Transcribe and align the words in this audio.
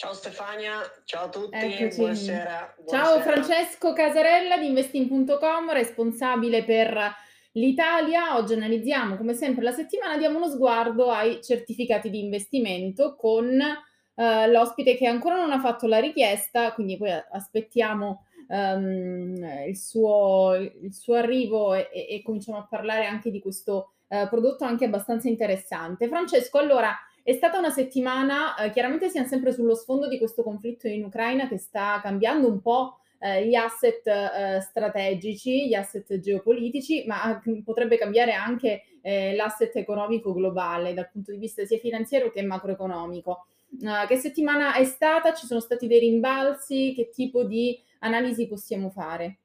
Ciao 0.00 0.14
Stefania, 0.14 0.80
ciao 1.04 1.26
a 1.26 1.28
tutti, 1.28 1.58
Eccoci. 1.58 1.98
buonasera, 1.98 2.74
Ciao 2.88 3.18
buonasera. 3.18 3.20
Francesco 3.20 3.92
Casarella 3.92 4.56
di 4.56 4.68
Investing.com, 4.68 5.72
responsabile 5.72 6.64
per 6.64 7.14
l'Italia. 7.52 8.38
Oggi 8.38 8.54
analizziamo, 8.54 9.18
come 9.18 9.34
sempre, 9.34 9.62
la 9.62 9.72
settimana, 9.72 10.16
diamo 10.16 10.38
uno 10.38 10.48
sguardo 10.48 11.10
ai 11.10 11.42
certificati 11.42 12.08
di 12.08 12.18
investimento 12.18 13.14
con 13.14 13.60
eh, 13.60 14.50
l'ospite 14.50 14.96
che 14.96 15.06
ancora 15.06 15.36
non 15.36 15.52
ha 15.52 15.60
fatto 15.60 15.86
la 15.86 15.98
richiesta, 15.98 16.72
quindi 16.72 16.96
poi 16.96 17.10
aspettiamo 17.32 18.24
ehm, 18.48 19.66
il, 19.66 19.76
suo, 19.76 20.54
il 20.54 20.94
suo 20.94 21.16
arrivo 21.16 21.74
e, 21.74 21.90
e- 21.92 22.06
e 22.08 22.22
cominciamo 22.22 22.56
a 22.56 22.66
parlare 22.66 23.04
anche 23.04 23.30
di 23.30 23.42
questo 23.42 23.96
eh, 24.08 24.26
prodotto 24.30 24.64
anche 24.64 24.86
abbastanza 24.86 25.28
interessante. 25.28 26.08
Francesco, 26.08 26.56
allora... 26.56 26.96
È 27.22 27.32
stata 27.32 27.58
una 27.58 27.70
settimana, 27.70 28.56
eh, 28.56 28.70
chiaramente 28.70 29.08
siamo 29.08 29.26
sempre 29.26 29.52
sullo 29.52 29.74
sfondo 29.74 30.08
di 30.08 30.18
questo 30.18 30.42
conflitto 30.42 30.88
in 30.88 31.04
Ucraina 31.04 31.48
che 31.48 31.58
sta 31.58 32.00
cambiando 32.02 32.48
un 32.48 32.60
po' 32.60 33.00
eh, 33.18 33.46
gli 33.46 33.54
asset 33.54 34.06
eh, 34.06 34.60
strategici, 34.62 35.68
gli 35.68 35.74
asset 35.74 36.18
geopolitici, 36.18 37.04
ma 37.06 37.40
potrebbe 37.64 37.98
cambiare 37.98 38.32
anche 38.32 38.84
eh, 39.02 39.34
l'asset 39.34 39.76
economico 39.76 40.32
globale 40.32 40.94
dal 40.94 41.10
punto 41.10 41.30
di 41.30 41.38
vista 41.38 41.64
sia 41.64 41.78
finanziario 41.78 42.30
che 42.30 42.42
macroeconomico. 42.42 43.46
Uh, 43.82 44.04
che 44.08 44.16
settimana 44.16 44.74
è 44.74 44.84
stata? 44.84 45.32
Ci 45.32 45.46
sono 45.46 45.60
stati 45.60 45.86
dei 45.86 46.00
rimbalzi? 46.00 46.92
Che 46.94 47.10
tipo 47.10 47.44
di 47.44 47.80
analisi 48.00 48.48
possiamo 48.48 48.90
fare? 48.90 49.38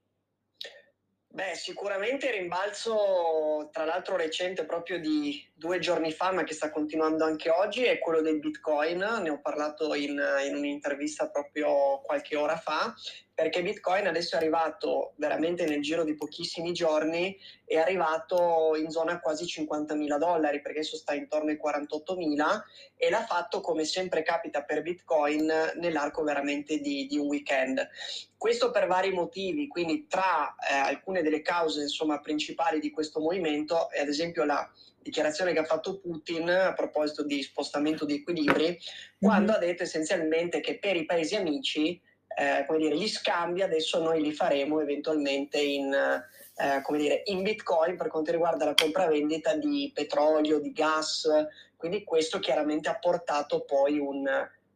Beh, 1.28 1.54
sicuramente 1.54 2.28
il 2.28 2.34
rimbalzo, 2.34 3.70
tra 3.72 3.84
l'altro 3.84 4.16
recente 4.16 4.66
proprio 4.66 5.00
di 5.00 5.46
due 5.58 5.80
giorni 5.80 6.12
fa, 6.12 6.34
ma 6.34 6.44
che 6.44 6.54
sta 6.54 6.70
continuando 6.70 7.24
anche 7.24 7.50
oggi, 7.50 7.86
è 7.86 7.98
quello 7.98 8.22
del 8.22 8.40
Bitcoin. 8.40 8.98
Ne 8.98 9.30
ho 9.30 9.40
parlato 9.40 9.94
in, 9.94 10.22
in 10.46 10.56
un'intervista 10.56 11.30
proprio 11.30 12.02
qualche 12.02 12.36
ora 12.36 12.58
fa, 12.58 12.94
perché 13.34 13.62
Bitcoin 13.62 14.06
adesso 14.08 14.36
è 14.36 14.38
arrivato 14.38 15.14
veramente 15.16 15.66
nel 15.66 15.82
giro 15.82 16.04
di 16.04 16.16
pochissimi 16.16 16.74
giorni, 16.74 17.38
è 17.64 17.78
arrivato 17.78 18.76
in 18.76 18.90
zona 18.90 19.20
quasi 19.22 19.46
50.000 19.46 20.18
dollari, 20.18 20.62
perché 20.62 20.80
adesso 20.80 20.98
sta 20.98 21.14
intorno 21.14 21.50
ai 21.50 21.60
48.000 21.64 22.62
e 22.98 23.10
l'ha 23.10 23.24
fatto 23.24 23.62
come 23.62 23.86
sempre 23.86 24.24
capita 24.24 24.64
per 24.64 24.82
Bitcoin 24.82 25.52
nell'arco 25.78 26.24
veramente 26.24 26.80
di, 26.80 27.08
di 27.08 27.18
un 27.18 27.28
weekend. 27.28 27.90
Questo 28.38 28.72
per 28.72 28.88
vari 28.88 29.12
motivi, 29.12 29.68
quindi 29.68 30.06
tra 30.08 30.54
eh, 30.70 30.74
alcune 30.74 31.22
delle 31.22 31.42
cause 31.42 31.82
insomma, 31.82 32.20
principali 32.20 32.80
di 32.80 32.92
questo 32.92 33.22
movimento 33.22 33.90
è 33.90 34.02
ad 34.02 34.10
esempio 34.10 34.44
la 34.44 34.70
dichiarazione 35.06 35.54
che 35.54 35.60
ha 35.60 35.66
fatto 35.66 36.00
Putin 36.00 36.50
a 36.50 36.74
proposito 36.74 37.24
di 37.24 37.44
spostamento 37.44 38.06
di 38.06 38.16
equilibri, 38.16 38.76
quando 39.20 39.52
mm-hmm. 39.52 39.62
ha 39.62 39.66
detto 39.66 39.84
essenzialmente 39.84 40.62
che 40.62 40.80
per 40.80 40.96
i 40.96 41.06
paesi 41.06 41.36
amici 41.36 42.02
eh, 42.38 42.66
come 42.66 42.80
dire, 42.80 42.98
gli 42.98 43.08
scambi 43.08 43.62
adesso 43.62 44.02
noi 44.02 44.22
li 44.22 44.34
faremo 44.34 44.82
eventualmente 44.82 45.62
in, 45.62 45.94
eh, 45.94 46.82
come 46.82 46.98
dire, 46.98 47.22
in 47.26 47.44
bitcoin 47.44 47.96
per 47.96 48.08
quanto 48.08 48.32
riguarda 48.32 48.66
la 48.66 48.74
compravendita 48.74 49.56
di 49.56 49.92
petrolio, 49.94 50.60
di 50.60 50.74
gas, 50.74 51.30
quindi 51.78 52.04
questo 52.04 52.40
chiaramente 52.40 52.90
ha 52.90 52.98
portato 52.98 53.62
poi 53.62 54.00
un, 54.00 54.26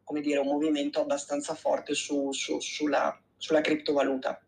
come 0.03 0.21
dire, 0.21 0.39
un 0.39 0.47
movimento 0.47 1.01
abbastanza 1.01 1.55
forte 1.55 1.95
su, 1.95 2.31
su, 2.31 2.59
sulla, 2.59 3.19
sulla 3.35 3.61
criptovaluta. 3.61 4.39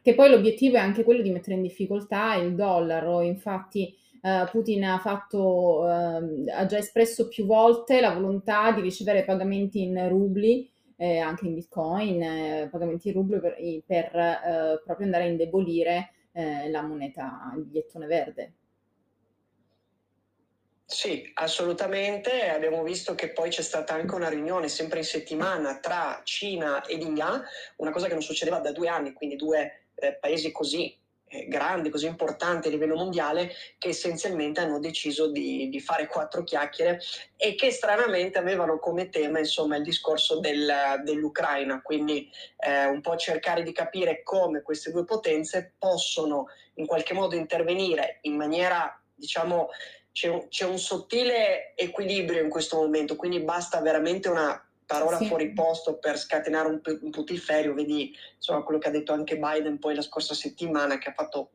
Che 0.00 0.14
poi 0.14 0.30
l'obiettivo 0.30 0.76
è 0.76 0.80
anche 0.80 1.04
quello 1.04 1.20
di 1.20 1.30
mettere 1.30 1.56
in 1.56 1.62
difficoltà 1.62 2.34
il 2.36 2.54
dollaro, 2.54 3.20
infatti 3.20 3.94
Uh, 4.24 4.48
Putin 4.50 4.84
ha, 4.84 4.98
fatto, 5.00 5.80
uh, 5.80 6.44
ha 6.50 6.64
già 6.64 6.78
espresso 6.78 7.28
più 7.28 7.44
volte 7.44 8.00
la 8.00 8.14
volontà 8.14 8.72
di 8.72 8.80
ricevere 8.80 9.22
pagamenti 9.22 9.82
in 9.82 10.08
rubli 10.08 10.72
eh, 10.96 11.18
anche 11.18 11.46
in 11.46 11.54
bitcoin, 11.54 12.22
eh, 12.22 12.68
pagamenti 12.70 13.08
in 13.08 13.14
rublo 13.14 13.40
per, 13.40 13.56
per 13.86 14.04
eh, 14.16 14.80
proprio 14.84 15.06
andare 15.06 15.24
a 15.24 15.28
indebolire 15.28 16.12
eh, 16.32 16.70
la 16.70 16.82
moneta, 16.82 17.52
il 17.56 17.64
bigliettone 17.64 18.06
verde. 18.06 18.52
Sì, 20.86 21.30
assolutamente. 21.34 22.48
Abbiamo 22.48 22.82
visto 22.82 23.14
che 23.14 23.32
poi 23.32 23.50
c'è 23.50 23.62
stata 23.62 23.94
anche 23.94 24.14
una 24.14 24.28
riunione 24.28 24.68
sempre 24.68 24.98
in 24.98 25.04
settimana 25.04 25.78
tra 25.80 26.20
Cina 26.24 26.84
ed 26.84 27.02
India, 27.02 27.42
una 27.76 27.90
cosa 27.90 28.06
che 28.06 28.12
non 28.12 28.22
succedeva 28.22 28.60
da 28.60 28.72
due 28.72 28.88
anni, 28.88 29.12
quindi 29.12 29.36
due 29.36 29.86
eh, 29.94 30.14
paesi 30.14 30.52
così 30.52 30.96
eh, 31.26 31.46
grandi, 31.48 31.90
così 31.90 32.06
importanti 32.06 32.68
a 32.68 32.70
livello 32.70 32.94
mondiale, 32.96 33.52
che 33.78 33.88
essenzialmente 33.88 34.60
hanno 34.60 34.78
deciso 34.78 35.30
di, 35.30 35.68
di, 35.68 35.80
fare 35.80 36.06
quattro 36.06 36.44
chiacchiere 36.44 37.00
e 37.36 37.54
che 37.54 37.70
stranamente 37.70 38.38
avevano 38.38 38.78
come 38.78 39.08
tema 39.08 39.38
insomma 39.38 39.76
il 39.76 39.82
discorso 39.82 40.38
del, 40.38 41.02
dell'Ucraina, 41.02 41.82
quindi 41.82 42.30
eh, 42.58 42.86
un 42.86 43.00
po' 43.00 43.16
cercare 43.16 43.62
di 43.62 43.72
capire 43.72 44.22
come 44.22 44.62
queste 44.62 44.90
due 44.90 45.04
potenze 45.04 45.74
possono 45.78 46.46
in 46.74 46.86
qualche 46.86 47.14
modo 47.14 47.34
intervenire 47.34 48.18
in 48.22 48.36
maniera, 48.36 49.00
diciamo, 49.14 49.70
c'è 50.12 50.28
un, 50.28 50.46
c'è 50.48 50.64
un 50.64 50.78
sottile 50.78 51.74
equilibrio 51.74 52.42
in 52.42 52.48
questo 52.48 52.76
momento, 52.76 53.16
quindi 53.16 53.40
basta 53.40 53.80
veramente 53.80 54.28
una 54.28 54.64
parola 54.86 55.18
sì. 55.18 55.26
fuori 55.26 55.52
posto 55.52 55.98
per 55.98 56.18
scatenare 56.18 56.68
un, 56.68 56.80
un 57.00 57.10
putiferio, 57.10 57.74
vedi 57.74 58.14
insomma, 58.36 58.62
quello 58.62 58.78
che 58.78 58.88
ha 58.88 58.92
detto 58.92 59.12
anche 59.12 59.38
Biden 59.38 59.78
poi 59.78 59.94
la 59.94 60.02
scorsa 60.02 60.34
settimana 60.34 60.98
che 60.98 61.10
ha 61.10 61.14
fatto 61.14 61.50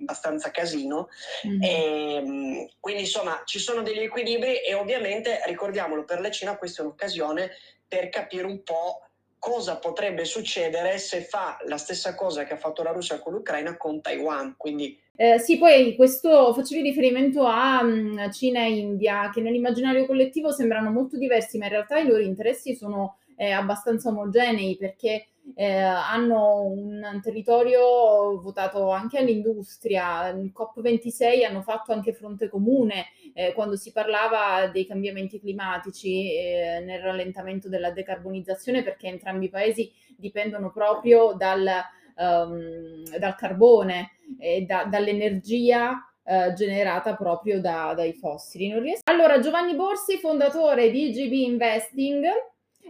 abbastanza 0.00 0.50
casino. 0.50 1.08
Mm-hmm. 1.46 1.62
E, 1.62 2.74
quindi 2.80 3.02
insomma 3.02 3.42
ci 3.44 3.58
sono 3.58 3.82
degli 3.82 4.00
equilibri 4.00 4.58
e 4.58 4.74
ovviamente 4.74 5.40
ricordiamolo 5.46 6.04
per 6.04 6.20
la 6.20 6.30
Cina 6.30 6.56
questa 6.56 6.82
è 6.82 6.84
un'occasione 6.84 7.50
per 7.86 8.08
capire 8.08 8.46
un 8.46 8.62
po' 8.62 9.03
cosa 9.44 9.76
potrebbe 9.76 10.24
succedere 10.24 10.96
se 10.96 11.20
fa 11.20 11.58
la 11.66 11.76
stessa 11.76 12.14
cosa 12.14 12.44
che 12.44 12.54
ha 12.54 12.56
fatto 12.56 12.82
la 12.82 12.92
Russia 12.92 13.18
con 13.18 13.34
l'Ucraina 13.34 13.76
con 13.76 14.00
Taiwan. 14.00 14.54
Quindi 14.56 14.98
eh, 15.16 15.38
sì, 15.38 15.58
poi 15.58 15.94
questo 15.96 16.54
facevi 16.54 16.80
riferimento 16.80 17.44
a 17.46 17.82
um, 17.82 18.32
Cina 18.32 18.60
e 18.60 18.70
India, 18.70 19.28
che 19.30 19.42
nell'immaginario 19.42 20.06
collettivo 20.06 20.50
sembrano 20.50 20.90
molto 20.90 21.18
diversi, 21.18 21.58
ma 21.58 21.66
in 21.66 21.72
realtà 21.72 21.98
i 21.98 22.06
loro 22.06 22.22
interessi 22.22 22.74
sono 22.74 23.18
eh, 23.36 23.50
abbastanza 23.50 24.08
omogenei 24.08 24.76
perché 24.76 25.26
eh, 25.54 25.76
hanno 25.76 26.62
un 26.62 27.20
territorio 27.22 28.40
votato 28.40 28.90
anche 28.90 29.18
all'industria. 29.18 30.28
Il 30.28 30.52
COP26 30.56 31.44
hanno 31.44 31.62
fatto 31.62 31.92
anche 31.92 32.14
fronte 32.14 32.48
comune 32.48 33.06
eh, 33.34 33.52
quando 33.52 33.76
si 33.76 33.92
parlava 33.92 34.68
dei 34.68 34.86
cambiamenti 34.86 35.38
climatici 35.38 36.34
eh, 36.34 36.82
nel 36.84 37.00
rallentamento 37.00 37.68
della 37.68 37.90
decarbonizzazione, 37.90 38.82
perché 38.82 39.08
entrambi 39.08 39.46
i 39.46 39.50
paesi 39.50 39.92
dipendono 40.16 40.70
proprio 40.70 41.34
dal, 41.34 41.68
um, 42.16 43.02
dal 43.18 43.34
carbone 43.36 44.12
e 44.38 44.62
da, 44.62 44.84
dall'energia 44.84 46.08
Uh, 46.26 46.54
generata 46.54 47.16
proprio 47.16 47.60
da, 47.60 47.92
dai 47.94 48.14
fossili. 48.14 48.72
Allora, 49.10 49.40
Giovanni 49.40 49.74
Borsi, 49.74 50.16
fondatore 50.16 50.90
di 50.90 51.10
GB 51.10 51.32
Investing, 51.32 52.24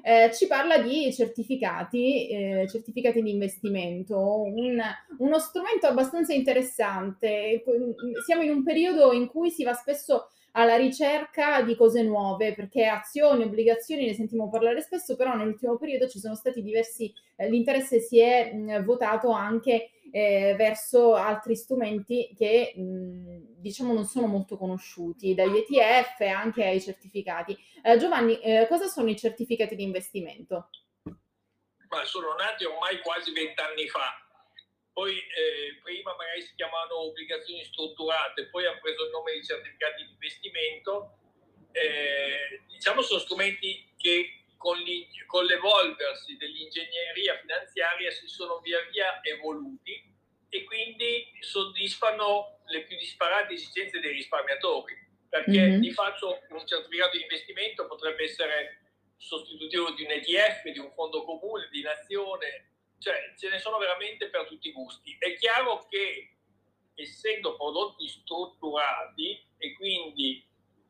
eh, 0.02 0.30
ci 0.32 0.46
parla 0.46 0.78
di 0.78 1.12
certificati, 1.12 2.28
eh, 2.28 2.66
certificati 2.68 3.22
di 3.22 3.30
investimento, 3.30 4.42
un, 4.42 4.80
uno 5.18 5.38
strumento 5.38 5.86
abbastanza 5.86 6.32
interessante. 6.32 7.62
Siamo 8.24 8.42
in 8.42 8.50
un 8.50 8.62
periodo 8.62 9.12
in 9.12 9.26
cui 9.26 9.50
si 9.50 9.64
va 9.64 9.72
spesso 9.74 10.28
alla 10.56 10.76
ricerca 10.76 11.62
di 11.62 11.74
cose 11.74 12.02
nuove, 12.02 12.54
perché 12.54 12.86
azioni, 12.86 13.44
obbligazioni 13.44 14.06
ne 14.06 14.14
sentiamo 14.14 14.48
parlare 14.48 14.80
spesso, 14.82 15.16
però 15.16 15.34
nell'ultimo 15.34 15.76
periodo 15.76 16.08
ci 16.08 16.18
sono 16.18 16.34
stati 16.34 16.62
diversi, 16.62 17.12
eh, 17.36 17.48
l'interesse 17.48 18.00
si 18.00 18.20
è 18.20 18.52
mh, 18.52 18.84
votato 18.84 19.30
anche 19.30 19.90
eh, 20.12 20.54
verso 20.56 21.16
altri 21.16 21.56
strumenti 21.56 22.32
che 22.36 22.72
mh, 22.76 23.60
diciamo 23.60 23.92
non 23.92 24.04
sono 24.04 24.28
molto 24.28 24.56
conosciuti, 24.56 25.34
dagli 25.34 25.56
ETF 25.56 26.20
anche 26.20 26.64
ai 26.64 26.80
certificati. 26.80 27.56
Eh, 27.82 27.96
Giovanni, 27.98 28.38
eh, 28.40 28.66
cosa 28.68 28.86
sono 28.86 29.10
i 29.10 29.16
certificati 29.16 29.74
di 29.74 29.82
investimento? 29.82 30.68
Sono 32.04 32.34
nati 32.34 32.64
ormai 32.64 33.00
quasi 33.00 33.32
vent'anni 33.32 33.88
fa. 33.88 34.23
Poi 34.94 35.12
eh, 35.12 35.80
prima 35.82 36.14
magari 36.14 36.40
si 36.42 36.54
chiamavano 36.54 37.10
obbligazioni 37.10 37.64
strutturate, 37.64 38.46
poi 38.46 38.64
hanno 38.64 38.78
preso 38.80 39.04
il 39.04 39.10
nome 39.10 39.32
di 39.32 39.44
certificati 39.44 40.04
di 40.04 40.10
investimento. 40.12 41.18
Eh, 41.72 42.62
diciamo 42.68 43.02
sono 43.02 43.18
strumenti 43.18 43.92
che 43.98 44.44
con, 44.56 44.78
con 45.26 45.44
l'evolversi 45.44 46.36
dell'ingegneria 46.36 47.36
finanziaria 47.40 48.10
si 48.12 48.28
sono 48.28 48.60
via 48.60 48.80
via 48.92 49.20
evoluti 49.22 50.00
e 50.48 50.62
quindi 50.62 51.26
soddisfano 51.40 52.60
le 52.66 52.84
più 52.84 52.96
disparate 52.96 53.54
esigenze 53.54 53.98
dei 53.98 54.12
risparmiatori, 54.12 54.94
perché 55.28 55.50
mm-hmm. 55.50 55.80
di 55.80 55.90
fatto 55.90 56.40
un 56.50 56.64
certificato 56.64 57.16
di 57.16 57.22
investimento 57.22 57.88
potrebbe 57.88 58.22
essere 58.22 58.78
sostitutivo 59.16 59.90
di 59.90 60.04
un 60.04 60.12
ETF, 60.12 60.68
di 60.68 60.78
un 60.78 60.92
fondo 60.92 61.24
comune, 61.24 61.68
di 61.72 61.82
nazione, 61.82 62.73
cioè 63.04 63.34
ce 63.36 63.50
ne 63.50 63.58
sono 63.58 63.76
veramente 63.76 64.30
per 64.30 64.46
tutti 64.46 64.68
i 64.68 64.72
gusti. 64.72 65.14
È 65.18 65.36
chiaro 65.36 65.86
che 65.90 66.30
essendo 66.94 67.54
prodotti 67.54 68.08
strutturati 68.08 69.44
e 69.58 69.74
quindi 69.74 70.42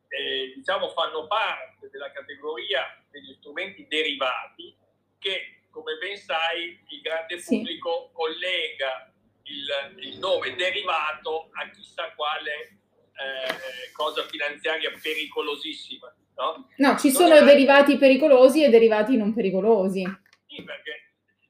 eh, 0.07 0.53
diciamo 0.55 0.89
fanno 0.89 1.27
parte 1.27 1.89
della 1.91 2.11
categoria 2.13 3.03
degli 3.11 3.33
strumenti 3.33 3.85
derivati, 3.89 4.73
che, 5.19 5.63
come 5.71 5.97
ben 5.97 6.15
sai, 6.15 6.81
il 6.87 7.01
grande 7.01 7.41
pubblico 7.43 8.05
sì. 8.07 8.13
collega 8.13 9.11
il, 9.43 10.07
il, 10.07 10.17
nome 10.17 10.55
derivato 10.55 11.49
a 11.51 11.69
chissà 11.69 12.13
quale 12.15 12.79
eh, 13.11 13.91
cosa 13.91 14.25
finanziaria 14.27 14.91
pericolosissima. 15.01 16.15
No, 16.37 16.69
no 16.77 16.97
ci 16.97 17.11
non 17.11 17.21
sono 17.21 17.41
derivati 17.41 17.97
pericolosi 17.97 18.63
e 18.63 18.69
derivati 18.69 19.17
non 19.17 19.33
pericolosi. 19.33 20.03
Sì, 20.47 20.63
perché 20.63 21.04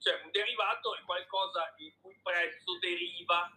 cioè, 0.05 0.21
un 0.21 0.29
derivato 0.29 0.95
è 0.95 1.01
qualcosa 1.01 1.73
il 1.77 1.91
cui 1.99 2.15
prezzo 2.21 2.77
deriva 2.77 3.49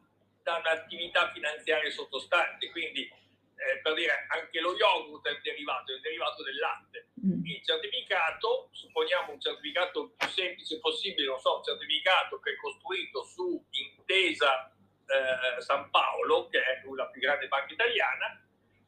da 0.43 0.57
un'attività 0.57 1.31
finanziaria 1.33 1.91
sottostante, 1.91 2.71
quindi 2.71 3.03
eh, 3.05 3.81
per 3.83 3.93
dire 3.93 4.27
anche 4.31 4.59
lo 4.61 4.75
yogurt 4.75 5.27
è 5.27 5.33
un 5.33 5.41
derivato, 5.43 5.93
è 5.93 5.97
un 5.97 6.01
derivato 6.01 6.43
del 6.43 6.57
latte. 6.57 7.09
Mm. 7.21 7.45
Il 7.45 7.63
certificato, 7.63 8.71
supponiamo 8.73 9.33
un 9.33 9.41
certificato 9.41 10.15
più 10.17 10.29
semplice 10.29 10.81
possibile, 10.81 11.27
non 11.27 11.39
so, 11.39 11.59
un 11.59 11.65
certificato 11.65 12.41
che 12.41 12.53
è 12.53 12.57
costruito 12.57 13.25
su 13.25 13.63
Intesa 13.69 14.73
eh, 15.05 15.61
San 15.61 15.91
Paolo, 15.91 16.49
che 16.49 16.63
è 16.63 16.81
la 16.97 17.09
più 17.09 17.21
grande 17.21 17.49
banca 17.49 17.75
italiana, 17.75 18.43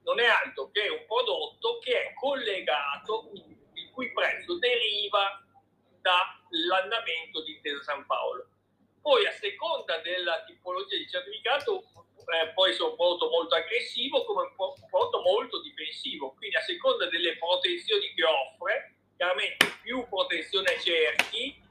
non 0.04 0.18
è 0.18 0.24
altro 0.24 0.70
che 0.70 0.88
un 0.88 1.04
prodotto 1.04 1.78
che 1.78 2.08
è 2.08 2.14
collegato, 2.14 3.30
il 3.34 3.90
cui 3.90 4.10
prezzo 4.12 4.58
deriva 4.58 5.44
dall'andamento 6.00 7.42
di 7.42 7.52
Intesa 7.52 7.82
San 7.82 8.06
Paolo. 8.06 8.48
Poi 9.00 9.26
a 9.26 9.32
seconda 9.32 9.98
della 9.98 10.44
tipologia 10.44 10.96
di 10.96 11.08
certificato 11.08 11.82
eh, 12.30 12.52
può 12.52 12.66
essere 12.66 12.90
un 12.90 12.96
prodotto 12.96 13.28
molto 13.30 13.54
aggressivo 13.54 14.24
come 14.24 14.42
un, 14.42 14.52
un 14.56 14.88
prodotto 14.88 15.20
molto 15.22 15.60
difensivo, 15.62 16.34
quindi 16.36 16.56
a 16.56 16.60
seconda 16.60 17.08
delle 17.08 17.36
protezioni 17.38 18.12
che 18.14 18.24
offre, 18.24 18.94
chiaramente 19.16 19.66
più 19.82 20.06
protezione 20.08 20.78
cerchi 20.80 21.62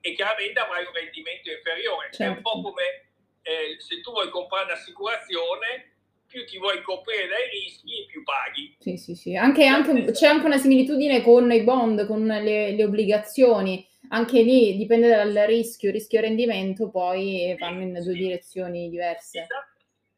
e 0.00 0.14
chiaramente 0.14 0.60
avrai 0.60 0.84
un 0.86 0.92
rendimento 0.92 1.50
inferiore. 1.50 2.10
Certo. 2.12 2.22
È 2.22 2.28
un 2.28 2.40
po' 2.40 2.54
certo. 2.54 2.68
come 2.70 3.06
eh, 3.42 3.76
se 3.78 4.00
tu 4.00 4.12
vuoi 4.12 4.30
comprare 4.30 4.64
un'assicurazione, 4.64 5.95
più 6.26 6.44
ti 6.44 6.58
vuoi 6.58 6.82
coprire 6.82 7.28
dai 7.28 7.48
rischi, 7.50 8.06
più 8.08 8.22
paghi. 8.22 8.76
Sì, 8.78 8.96
sì, 8.96 9.14
sì. 9.14 9.36
Anche, 9.36 9.64
anche, 9.64 10.10
c'è 10.12 10.26
anche 10.26 10.46
una 10.46 10.58
similitudine 10.58 11.22
con 11.22 11.50
i 11.50 11.62
bond, 11.62 12.06
con 12.06 12.26
le, 12.26 12.72
le 12.72 12.84
obbligazioni. 12.84 13.86
Anche 14.08 14.42
lì 14.42 14.76
dipende 14.76 15.08
dal 15.08 15.32
rischio, 15.46 15.90
rischio-rendimento, 15.90 16.90
poi 16.90 17.56
vanno 17.58 17.82
in 17.82 17.92
due 17.92 18.14
direzioni 18.14 18.88
diverse. 18.88 19.40
Esatto. 19.40 19.74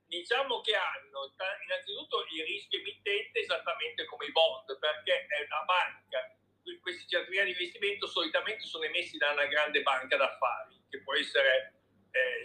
Diciamo 0.08 0.60
che 0.60 0.72
hanno 0.72 1.32
innanzitutto 1.64 2.24
il 2.32 2.44
rischio 2.44 2.80
emittente 2.80 3.40
esattamente 3.40 4.04
come 4.06 4.26
i 4.26 4.32
bond, 4.32 4.78
perché 4.78 5.24
è 5.28 5.44
una 5.48 5.64
banca. 5.64 6.36
Questi 6.80 7.06
certificati 7.08 7.52
di 7.52 7.52
investimento 7.52 8.06
solitamente 8.06 8.64
sono 8.64 8.84
emessi 8.84 9.16
da 9.16 9.32
una 9.32 9.46
grande 9.46 9.80
banca 9.82 10.16
d'affari, 10.16 10.76
che 10.88 11.00
può 11.00 11.14
essere 11.14 11.77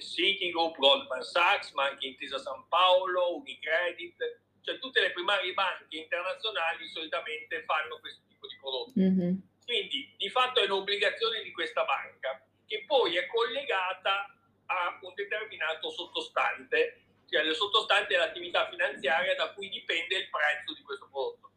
eh, 0.04 0.06
Citigroup, 0.06 0.76
Goldman 0.78 1.24
Sachs, 1.24 1.72
ma 1.72 1.88
anche 1.88 2.08
Intesa 2.08 2.38
San 2.38 2.68
Paolo, 2.68 3.38
Unicredit, 3.38 4.40
cioè 4.62 4.80
tutte 4.80 5.02
le 5.02 5.12
primarie 5.12 5.54
banche 5.54 5.98
internazionali 5.98 6.88
solitamente 6.88 7.64
fanno 7.64 8.00
questo 8.00 8.22
tipo 8.28 8.48
di 8.48 8.58
prodotti. 8.60 9.00
Mm-hmm. 9.00 9.36
Quindi 9.66 10.14
di 10.18 10.30
fatto 10.30 10.60
è 10.60 10.66
un'obbligazione 10.66 11.42
di 11.42 11.52
questa 11.52 11.84
banca 11.86 12.46
che 12.66 12.84
poi 12.86 13.16
è 13.18 13.28
collegata 13.28 14.36
a 14.66 15.00
un 15.02 15.14
determinato 15.14 15.90
sottostante, 15.92 17.04
cioè 17.30 17.44
il 17.44 17.54
sottostante 17.54 18.16
è 18.16 18.18
l'attività 18.18 18.70
finanziaria 18.70 19.36
da 19.36 19.54
cui 19.54 19.70
dipende 19.70 20.18
il 20.18 20.30
prezzo 20.30 20.74
di 20.74 20.82
questo 20.82 21.08
prodotto. 21.12 21.52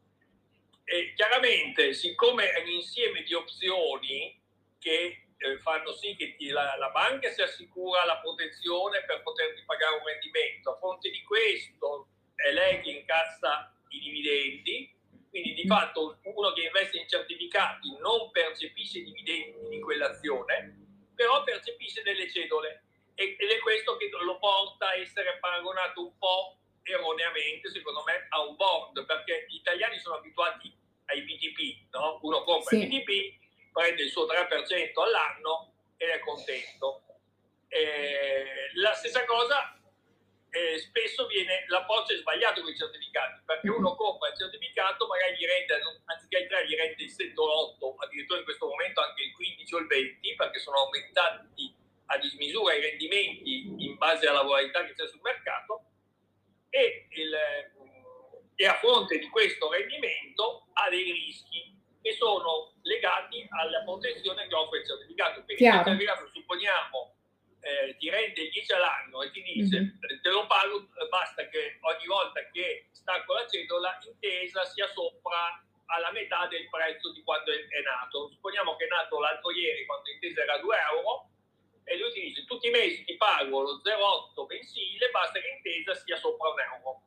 E 0.84 1.14
chiaramente, 1.14 1.94
siccome 1.94 2.50
è 2.50 2.62
un 2.62 2.70
insieme 2.70 3.22
di 3.22 3.34
opzioni 3.34 4.40
che 4.78 5.25
eh, 5.38 5.58
fanno 5.58 5.92
sì 5.92 6.16
che 6.16 6.36
la, 6.50 6.76
la, 6.76 6.90
banca 6.90 7.30
si 7.30 7.42
assicura 7.42 8.04
la 8.04 8.18
protezione 8.18 9.04
per 9.04 9.22
poterti 9.22 9.62
pagare 9.64 9.96
un 9.96 10.06
rendimento. 10.06 10.70
A 10.70 10.78
fronte 10.78 11.10
di 11.10 11.22
questo 11.22 12.08
è 12.34 12.50
lei 12.52 12.80
che 12.80 12.90
incassa 12.90 13.74
i 13.88 13.98
dividendi, 13.98 14.94
quindi 15.28 15.54
di 15.54 15.66
fatto 15.66 16.18
uno 16.22 16.52
che 16.52 16.62
investe 16.62 16.98
in 16.98 17.08
certificati 17.08 17.96
non 17.98 18.30
percepisce 18.30 18.98
i 18.98 19.04
dividendi 19.04 19.68
di 19.68 19.80
quell'azione, 19.80 20.84
però 21.14 21.42
percepisce 21.42 22.02
delle 22.02 22.30
cedole 22.30 22.82
ed 23.14 23.50
è 23.50 23.58
questo 23.60 23.96
che 23.96 24.10
lo 24.10 24.38
porta 24.38 24.88
a 24.88 24.96
essere 24.96 25.38
paragonato 25.40 26.04
un 26.04 26.18
po' 26.18 26.58
erroneamente, 26.82 27.70
secondo 27.70 28.02
me, 28.04 28.26
a 28.28 28.42
un 28.42 28.56
bond, 28.56 29.04
perché 29.06 29.46
gli 29.48 29.56
italiani 29.56 29.98
sono 29.98 30.16
abituati 30.16 30.72
ai 31.06 31.22
BTP, 31.22 31.92
no? 31.92 32.18
uno 32.22 32.44
compra 32.44 32.76
sì. 32.76 32.82
il 32.82 32.88
BTP 32.88 33.45
prende 33.76 34.04
il 34.04 34.10
suo 34.10 34.24
3% 34.24 35.02
all'anno 35.02 35.74
ed 35.98 36.08
è 36.08 36.18
contento. 36.20 37.02
Eh, 37.68 38.72
la 38.76 38.94
stessa 38.94 39.26
cosa, 39.26 39.78
eh, 40.48 40.78
spesso 40.78 41.26
viene, 41.26 41.66
l'approccio 41.68 42.14
è 42.14 42.16
sbagliato 42.16 42.62
con 42.62 42.70
i 42.70 42.76
certificati, 42.76 43.42
perché 43.44 43.68
uno 43.68 43.94
compra 43.94 44.30
il 44.30 44.36
certificato, 44.38 45.06
magari 45.06 45.36
gli 45.36 45.44
rende, 45.44 45.74
anziché 46.06 46.38
il 46.38 46.48
3, 46.48 46.66
gli 46.66 46.74
rende 46.74 47.02
il 47.02 47.10
7 47.10 47.34
o 47.36 47.44
l'8, 47.44 47.94
addirittura 47.98 48.38
in 48.38 48.46
questo 48.46 48.66
momento 48.66 49.02
anche 49.02 49.24
il 49.24 49.34
15 49.34 49.74
o 49.74 49.78
il 49.78 49.86
20, 49.86 50.34
perché 50.36 50.58
sono 50.58 50.78
aumentati 50.78 51.74
a 52.06 52.16
dismisura 52.16 52.72
i 52.72 52.80
rendimenti 52.80 53.74
in 53.76 53.98
base 53.98 54.26
alla 54.26 54.42
volatilità 54.42 54.86
che 54.86 54.94
c'è 54.94 55.06
sul 55.06 55.20
mercato, 55.20 55.84
e, 56.70 57.08
il, 57.10 57.34
e 58.54 58.66
a 58.66 58.74
fronte 58.78 59.18
di 59.18 59.28
questo 59.28 59.70
rendimento 59.70 60.68
ha 60.72 60.88
dei 60.88 61.12
rischi 61.12 61.75
che 62.06 62.14
sono 62.14 62.70
legati 62.82 63.44
alla 63.50 63.82
protezione 63.82 64.46
che 64.46 64.54
offre 64.54 64.78
il 64.78 64.86
certificato. 64.86 65.42
Quindi 65.42 65.64
Chiaro. 65.64 65.78
il 65.78 65.84
certificato, 65.86 66.30
supponiamo, 66.32 67.14
eh, 67.58 67.96
ti 67.98 68.08
rende 68.08 68.42
il 68.42 68.50
10 68.50 68.72
all'anno 68.74 69.22
e 69.22 69.30
ti 69.32 69.42
dice 69.42 69.80
mm-hmm. 69.80 70.22
te 70.22 70.28
lo 70.30 70.46
pago, 70.46 70.86
basta 71.10 71.48
che 71.48 71.78
ogni 71.82 72.06
volta 72.06 72.38
che 72.54 72.86
stacco 72.92 73.34
la 73.34 73.44
cedola 73.48 73.98
intesa 74.06 74.62
sia 74.66 74.86
sopra 74.86 75.58
alla 75.86 76.12
metà 76.12 76.46
del 76.46 76.70
prezzo 76.70 77.10
di 77.10 77.24
quando 77.24 77.50
è, 77.50 77.58
è 77.58 77.82
nato. 77.82 78.30
Supponiamo 78.30 78.76
che 78.76 78.84
è 78.84 78.88
nato 78.88 79.18
l'altro 79.18 79.50
ieri 79.50 79.84
quando 79.84 80.08
intesa 80.08 80.42
era 80.42 80.58
2 80.58 80.76
euro 80.94 81.30
e 81.82 81.98
lui 81.98 82.12
ti 82.12 82.20
dice 82.20 82.44
tutti 82.44 82.68
i 82.68 82.70
mesi 82.70 83.02
ti 83.02 83.16
pago 83.16 83.62
lo 83.62 83.82
0,8 83.82 84.46
mensile, 84.46 85.10
basta 85.10 85.40
che 85.40 85.58
intesa 85.58 85.92
sia 85.94 86.16
sopra 86.18 86.50
un 86.50 86.60
euro. 86.60 87.02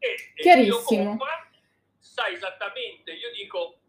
E, 0.00 0.32
e 0.34 0.42
Chiarissimo. 0.42 0.82
compra, 0.82 1.48
sa 2.00 2.26
esattamente, 2.26 3.12
io 3.12 3.30
dico 3.30 3.79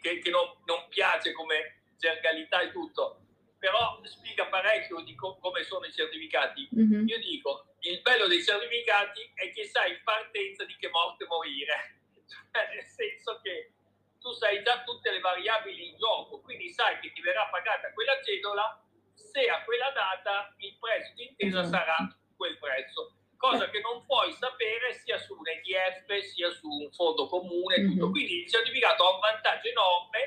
che, 0.00 0.18
che 0.18 0.30
non, 0.30 0.56
non, 0.64 0.88
piace 0.88 1.32
come 1.32 1.82
gergalità 1.98 2.60
e 2.60 2.72
tutto, 2.72 3.20
però 3.58 4.00
spiega 4.04 4.46
parecchio 4.46 5.00
di 5.00 5.14
co- 5.14 5.38
come 5.38 5.62
sono 5.64 5.86
i 5.86 5.92
certificati. 5.92 6.68
Mm-hmm. 6.74 7.08
Io 7.08 7.18
dico, 7.18 7.74
il 7.80 8.00
bello 8.02 8.26
dei 8.26 8.42
certificati 8.42 9.30
è 9.34 9.52
che 9.52 9.64
sai 9.64 9.92
in 9.92 10.00
partenza 10.04 10.64
di 10.64 10.76
che 10.76 10.88
morte 10.88 11.26
morire, 11.26 12.00
cioè, 12.52 12.74
nel 12.74 12.84
senso 12.84 13.40
che 13.42 13.72
tu 14.20 14.32
sai 14.32 14.62
già 14.62 14.82
tutte 14.82 15.10
le 15.10 15.20
variabili 15.20 15.88
in 15.88 15.96
gioco, 15.96 16.40
quindi 16.40 16.70
sai 16.70 16.98
che 17.00 17.12
ti 17.12 17.20
verrà 17.20 17.46
pagata 17.48 17.92
quella 17.92 18.20
cedola 18.22 18.82
se 19.14 19.46
a 19.48 19.62
quella 19.64 19.90
data 19.90 20.54
il 20.58 20.76
prezzo 20.78 21.12
di 21.14 21.28
intesa 21.28 21.60
mm-hmm. 21.60 21.70
sarà 21.70 22.16
quel 22.36 22.58
prezzo 22.58 23.14
cosa 23.50 23.70
che 23.70 23.80
non 23.80 24.04
puoi 24.06 24.32
sapere 24.32 24.98
sia 25.04 25.18
su 25.18 25.34
un 25.38 25.46
ETF 25.46 26.10
sia 26.34 26.50
su 26.50 26.66
un 26.66 26.90
fondo 26.90 27.26
comune. 27.28 27.82
Tutto. 27.82 28.10
Quindi 28.10 28.42
il 28.42 28.48
certificato 28.48 29.04
ha 29.04 29.14
un 29.14 29.20
vantaggio 29.20 29.68
enorme 29.68 30.20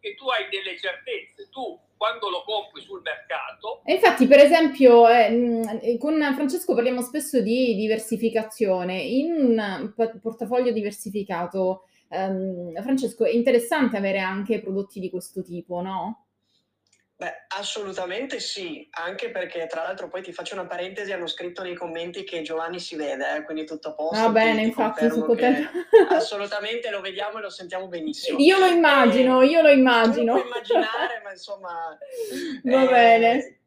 che 0.00 0.14
tu 0.14 0.28
hai 0.28 0.48
delle 0.50 0.78
certezze. 0.78 1.48
Tu 1.50 1.78
quando 1.96 2.30
lo 2.30 2.42
compri 2.44 2.80
sul 2.80 3.02
mercato. 3.02 3.82
E 3.84 3.94
infatti, 3.94 4.26
per 4.26 4.38
esempio, 4.38 5.08
eh, 5.08 5.96
con 5.98 6.14
Francesco 6.34 6.74
parliamo 6.74 7.02
spesso 7.02 7.40
di 7.40 7.74
diversificazione. 7.74 9.00
In 9.02 9.32
un 9.32 9.92
portafoglio 10.22 10.70
diversificato, 10.70 11.88
ehm, 12.08 12.80
Francesco, 12.82 13.24
è 13.24 13.30
interessante 13.30 13.96
avere 13.96 14.20
anche 14.20 14.60
prodotti 14.60 15.00
di 15.00 15.10
questo 15.10 15.42
tipo, 15.42 15.80
no? 15.80 16.27
Beh, 17.20 17.46
assolutamente 17.58 18.38
sì, 18.38 18.86
anche 18.92 19.32
perché 19.32 19.66
tra 19.66 19.82
l'altro 19.82 20.06
poi 20.06 20.22
ti 20.22 20.32
faccio 20.32 20.54
una 20.54 20.68
parentesi, 20.68 21.10
hanno 21.10 21.26
scritto 21.26 21.64
nei 21.64 21.74
commenti 21.74 22.22
che 22.22 22.42
Giovanni 22.42 22.78
si 22.78 22.94
vede, 22.94 23.34
eh, 23.34 23.42
quindi 23.42 23.64
tutto 23.64 23.88
a 23.88 23.94
posto. 23.94 24.22
Va 24.22 24.28
bene, 24.28 24.62
infatti, 24.62 25.10
su 25.10 25.24
poter... 25.24 25.68
assolutamente 26.14 26.90
lo 26.90 27.00
vediamo 27.00 27.38
e 27.38 27.40
lo 27.40 27.50
sentiamo 27.50 27.88
benissimo. 27.88 28.38
Io 28.38 28.60
lo 28.60 28.66
immagino, 28.66 29.40
eh, 29.40 29.46
io 29.46 29.62
lo 29.62 29.68
immagino. 29.68 30.34
Lo 30.34 30.42
puoi 30.42 30.52
immaginare, 30.52 31.20
ma 31.24 31.30
insomma... 31.32 31.98
Va 32.62 32.82
eh, 32.84 32.86
bene. 32.86 33.57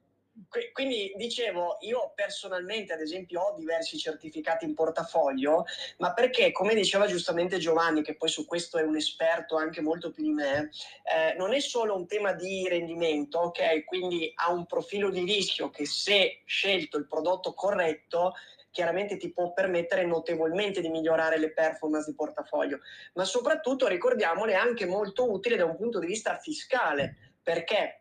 Quindi 0.74 1.14
dicevo, 1.16 1.78
io 1.82 2.12
personalmente 2.16 2.94
ad 2.94 3.02
esempio 3.02 3.42
ho 3.42 3.56
diversi 3.56 3.98
certificati 3.98 4.66
in 4.66 4.74
portafoglio, 4.74 5.66
ma 5.98 6.14
perché 6.14 6.52
come 6.52 6.74
diceva 6.74 7.06
giustamente 7.06 7.58
Giovanni, 7.58 8.02
che 8.02 8.16
poi 8.16 8.30
su 8.30 8.46
questo 8.46 8.78
è 8.78 8.84
un 8.84 8.96
esperto 8.96 9.56
anche 9.56 9.82
molto 9.82 10.12
più 10.12 10.24
di 10.24 10.32
me, 10.32 10.72
eh, 11.04 11.36
non 11.38 11.54
è 11.54 11.60
solo 11.60 11.96
un 11.96 12.08
tema 12.08 12.34
di 12.34 12.68
rendimento, 12.68 13.40
ok? 13.40 13.84
Quindi 13.86 14.32
ha 14.36 14.52
un 14.52 14.66
profilo 14.66 15.10
di 15.10 15.24
rischio 15.24 15.70
che 15.70 15.86
se 15.86 16.42
scelto 16.46 16.98
il 16.98 17.08
prodotto 17.08 17.54
corretto 17.54 18.34
chiaramente 18.72 19.18
ti 19.18 19.32
può 19.32 19.52
permettere 19.52 20.06
notevolmente 20.06 20.82
di 20.82 20.90
migliorare 20.90 21.38
le 21.38 21.52
performance 21.52 22.10
di 22.10 22.16
portafoglio, 22.16 22.80
ma 23.14 23.26
soprattutto 23.26 23.88
ricordiamole 23.88 24.56
anche 24.56 24.86
molto 24.86 25.30
utile 25.30 25.58
da 25.58 25.66
un 25.66 25.76
punto 25.76 26.00
di 26.00 26.08
vista 26.08 26.38
fiscale, 26.38 27.34
perché 27.44 28.01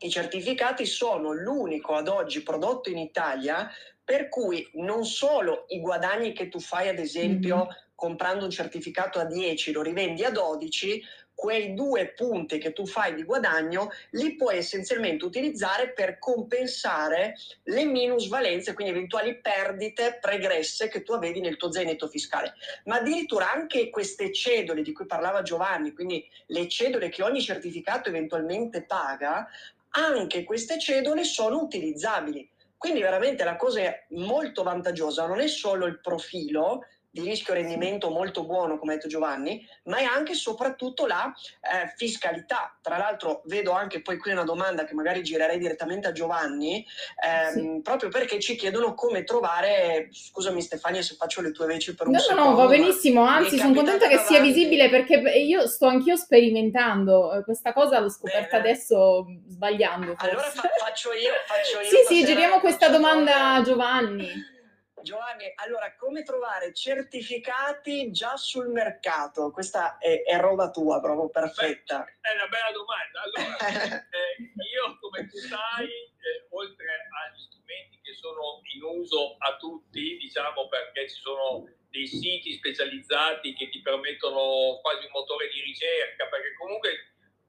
i 0.00 0.10
certificati 0.10 0.86
sono 0.86 1.32
l'unico 1.32 1.94
ad 1.94 2.08
oggi 2.08 2.42
prodotto 2.42 2.88
in 2.90 2.98
Italia 2.98 3.70
per 4.04 4.28
cui 4.28 4.66
non 4.74 5.04
solo 5.04 5.66
i 5.68 5.80
guadagni 5.80 6.32
che 6.32 6.48
tu 6.48 6.60
fai, 6.60 6.88
ad 6.88 6.98
esempio, 6.98 7.56
mm-hmm. 7.56 7.68
comprando 7.94 8.44
un 8.44 8.50
certificato 8.50 9.18
a 9.18 9.24
10 9.24 9.72
lo 9.72 9.82
rivendi 9.82 10.24
a 10.24 10.30
12, 10.30 11.02
quei 11.38 11.72
due 11.74 12.14
punti 12.16 12.58
che 12.58 12.72
tu 12.72 12.84
fai 12.84 13.14
di 13.14 13.22
guadagno 13.22 13.90
li 14.10 14.34
puoi 14.34 14.56
essenzialmente 14.56 15.24
utilizzare 15.24 15.92
per 15.92 16.18
compensare 16.18 17.36
le 17.62 17.84
minusvalenze, 17.84 18.72
quindi 18.72 18.92
eventuali 18.92 19.38
perdite 19.40 20.18
pregresse 20.20 20.88
che 20.88 21.04
tu 21.04 21.12
avevi 21.12 21.40
nel 21.40 21.56
tuo 21.56 21.70
zenito 21.70 22.08
fiscale. 22.08 22.54
Ma 22.86 22.96
addirittura 22.96 23.52
anche 23.52 23.88
queste 23.88 24.32
cedole 24.32 24.82
di 24.82 24.92
cui 24.92 25.06
parlava 25.06 25.42
Giovanni, 25.42 25.92
quindi 25.92 26.28
le 26.46 26.66
cedole 26.66 27.08
che 27.08 27.22
ogni 27.22 27.40
certificato 27.40 28.08
eventualmente 28.08 28.82
paga, 28.82 29.46
anche 29.90 30.44
queste 30.44 30.78
cedole 30.78 31.24
sono 31.24 31.60
utilizzabili. 31.60 32.48
Quindi 32.76 33.00
veramente 33.00 33.42
la 33.44 33.56
cosa 33.56 33.80
molto 34.10 34.62
vantaggiosa, 34.62 35.26
non 35.26 35.40
è 35.40 35.48
solo 35.48 35.86
il 35.86 36.00
profilo, 36.00 36.84
di 37.10 37.22
rischio 37.22 37.54
rendimento 37.54 38.10
molto 38.10 38.44
buono, 38.44 38.78
come 38.78 38.92
ha 38.92 38.94
detto 38.96 39.08
Giovanni, 39.08 39.66
ma 39.84 39.98
è 39.98 40.04
anche 40.04 40.32
e 40.32 40.34
soprattutto 40.34 41.06
la 41.06 41.32
eh, 41.60 41.92
fiscalità. 41.96 42.76
Tra 42.82 42.98
l'altro 42.98 43.42
vedo 43.46 43.72
anche 43.72 44.02
poi 44.02 44.18
qui 44.18 44.32
una 44.32 44.44
domanda 44.44 44.84
che 44.84 44.94
magari 44.94 45.22
girerei 45.22 45.58
direttamente 45.58 46.08
a 46.08 46.12
Giovanni, 46.12 46.84
ehm, 47.24 47.52
sì. 47.52 47.80
proprio 47.82 48.10
perché 48.10 48.38
ci 48.38 48.56
chiedono 48.56 48.94
come 48.94 49.24
trovare, 49.24 50.08
scusami 50.10 50.60
Stefania 50.60 51.02
se 51.02 51.14
faccio 51.14 51.40
le 51.40 51.52
tue 51.52 51.66
veci 51.66 51.94
per 51.94 52.08
un 52.08 52.12
no, 52.14 52.18
secondo. 52.18 52.42
No, 52.42 52.50
no, 52.50 52.56
va 52.56 52.66
benissimo, 52.66 53.22
anzi 53.22 53.56
sono 53.58 53.74
contenta 53.74 54.06
che 54.06 54.18
sia 54.18 54.40
visibile 54.40 54.90
perché 54.90 55.16
io 55.16 55.66
sto 55.66 55.86
anch'io 55.86 56.16
sperimentando, 56.16 57.32
eh, 57.32 57.42
questa 57.42 57.72
cosa 57.72 57.98
l'ho 58.00 58.10
scoperta 58.10 58.58
Bene. 58.58 58.70
adesso 58.70 59.26
sbagliando. 59.48 60.14
Forse. 60.14 60.30
Allora 60.30 60.50
fa- 60.50 60.70
faccio 60.76 61.12
io, 61.12 61.32
faccio 61.46 61.80
io. 61.80 61.88
sì, 61.88 62.14
sì, 62.14 62.24
giriamo 62.24 62.60
questa 62.60 62.88
domanda 62.88 63.54
a 63.54 63.62
Giovanni. 63.62 64.56
Giovanni, 65.02 65.50
allora 65.56 65.94
come 65.96 66.22
trovare 66.22 66.72
certificati 66.72 68.10
già 68.10 68.36
sul 68.36 68.68
mercato? 68.68 69.50
Questa 69.50 69.98
è, 69.98 70.22
è 70.22 70.38
roba 70.38 70.70
tua, 70.70 71.00
proprio 71.00 71.28
perfetta. 71.28 72.04
Beh, 72.04 72.30
è 72.30 72.34
una 72.34 72.48
bella 72.48 72.72
domanda. 72.72 73.22
Allora, 73.22 74.08
eh, 74.10 74.36
io 74.42 74.98
come 75.00 75.26
tu 75.28 75.36
sai, 75.38 75.86
eh, 75.86 76.46
oltre 76.50 76.86
agli 76.86 77.40
strumenti 77.40 78.00
che 78.02 78.14
sono 78.14 78.60
in 78.74 78.82
uso 78.82 79.36
a 79.38 79.56
tutti, 79.56 80.16
diciamo 80.18 80.68
perché 80.68 81.08
ci 81.08 81.20
sono 81.20 81.64
dei 81.90 82.06
siti 82.06 82.52
specializzati 82.52 83.54
che 83.54 83.68
ti 83.70 83.80
permettono 83.80 84.78
quasi 84.82 85.06
un 85.06 85.12
motore 85.12 85.48
di 85.48 85.60
ricerca, 85.62 86.26
perché 86.26 86.54
comunque 86.54 86.90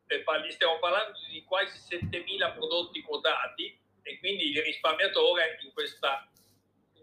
eh, 0.08 0.24
stiamo 0.52 0.80
parlando 0.80 1.18
di 1.30 1.44
quasi 1.44 1.78
7.000 1.96 2.54
prodotti 2.54 3.02
quotati 3.02 3.78
e 4.02 4.18
quindi 4.20 4.52
il 4.52 4.62
risparmiatore 4.64 5.60
in 5.62 5.72
questa 5.74 6.28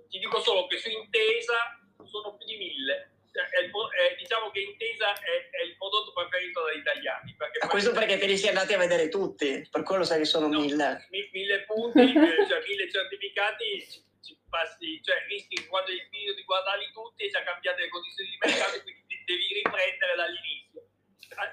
ti 0.09 0.19
dico 0.19 0.41
solo 0.41 0.67
che 0.67 0.79
su 0.79 0.89
Intesa 0.89 1.79
sono 2.05 2.37
più 2.37 2.47
di 2.47 2.57
mille. 2.57 3.13
Cioè, 3.37 3.45
è 3.45 3.61
il, 3.65 3.71
è, 3.71 4.17
diciamo 4.17 4.51
che 4.51 4.61
Intesa 4.61 5.13
è, 5.13 5.51
è, 5.51 5.63
il 5.63 5.77
prodotto 5.77 6.13
preferito 6.13 6.65
dagli 6.65 6.79
italiani. 6.79 7.35
Perché 7.37 7.59
A 7.59 7.69
questo 7.69 7.93
perché 7.93 8.19
te 8.19 8.27
li 8.27 8.37
sei 8.37 8.51
andati 8.51 8.73
a 8.73 8.79
vedere 8.79 9.09
tutti, 9.09 9.67
per 9.71 9.83
quello 9.83 10.05
sai 10.05 10.19
che 10.19 10.25
sono 10.25 10.49
no, 10.49 10.61
mille. 10.61 11.07
mille 11.11 11.65
punti, 11.65 12.01
eh, 12.01 12.47
cioè 12.49 12.63
mille 12.67 12.91
certificati, 12.91 13.87
ci, 13.91 14.03
ci 14.23 14.39
passi, 14.49 15.03
cioè 15.03 15.27
rischi 15.29 15.67
quando 15.67 15.91
hai 15.91 16.07
finito 16.11 16.33
di 16.33 16.45
guardarli 16.45 16.91
tutti 16.93 17.25
e 17.25 17.29
già 17.29 17.43
cambiate 17.43 17.83
le 17.83 17.89
condizioni 17.89 18.31
di 18.31 18.39
mercato, 18.41 18.83
quindi 18.83 19.05
devi 19.27 19.53
riprendere 19.53 20.17
dall'inizio. 20.17 20.81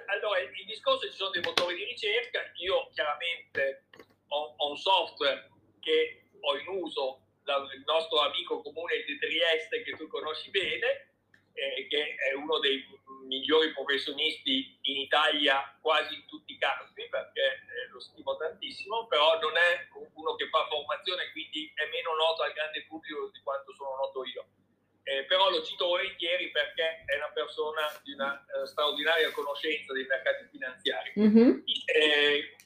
Allora, 0.05 0.39
il 0.39 0.65
discorso 0.65 1.09
ci 1.09 1.17
sono 1.17 1.31
dei 1.31 1.41
motori 1.41 1.75
di 1.75 1.83
ricerca, 1.83 2.39
io 2.55 2.89
chiaramente 2.93 3.89
ho, 4.27 4.53
ho 4.55 4.69
un 4.69 4.77
software 4.77 5.49
che 5.81 6.29
ho 6.39 6.57
in 6.57 6.67
uso 6.67 7.22
il 7.73 7.83
nostro 7.85 8.19
amico 8.19 8.61
comune 8.61 9.03
di 9.05 9.17
Trieste 9.17 9.83
che 9.83 9.95
tu 9.95 10.07
conosci 10.07 10.49
bene, 10.49 11.11
eh, 11.53 11.87
che 11.87 12.15
è 12.15 12.33
uno 12.33 12.59
dei 12.59 12.83
migliori 13.27 13.71
professionisti 13.73 14.77
in 14.81 14.97
Italia 14.97 15.77
quasi 15.81 16.15
in 16.15 16.25
tutti 16.25 16.53
i 16.53 16.57
campi, 16.57 17.07
perché 17.09 17.41
eh, 17.41 17.89
lo 17.91 17.99
stimo 17.99 18.35
tantissimo, 18.37 19.07
però 19.07 19.39
non 19.39 19.55
è 19.57 19.87
uno 20.13 20.35
che 20.35 20.49
fa 20.49 20.67
formazione, 20.67 21.31
quindi 21.31 21.71
è 21.75 21.85
meno 21.89 22.15
noto 22.15 22.43
al 22.43 22.53
grande 22.53 22.83
pubblico 22.87 23.29
di 23.31 23.39
quanto 23.41 23.73
sono 23.73 23.95
noto 23.95 24.25
io. 24.25 24.45
Eh, 25.05 25.25
però 25.25 25.49
lo 25.49 25.61
cito 25.63 25.87
volentieri 25.87 26.49
perché 26.49 27.03
è 27.05 27.17
una 27.17 27.29
persona 27.33 27.81
di 28.03 28.13
una 28.13 28.39
eh, 28.39 28.65
straordinaria 28.65 29.31
conoscenza 29.31 29.91
dei 29.91 30.05
mercati 30.05 30.47
finanziari. 30.49 31.11
Mm-hmm. 31.19 31.59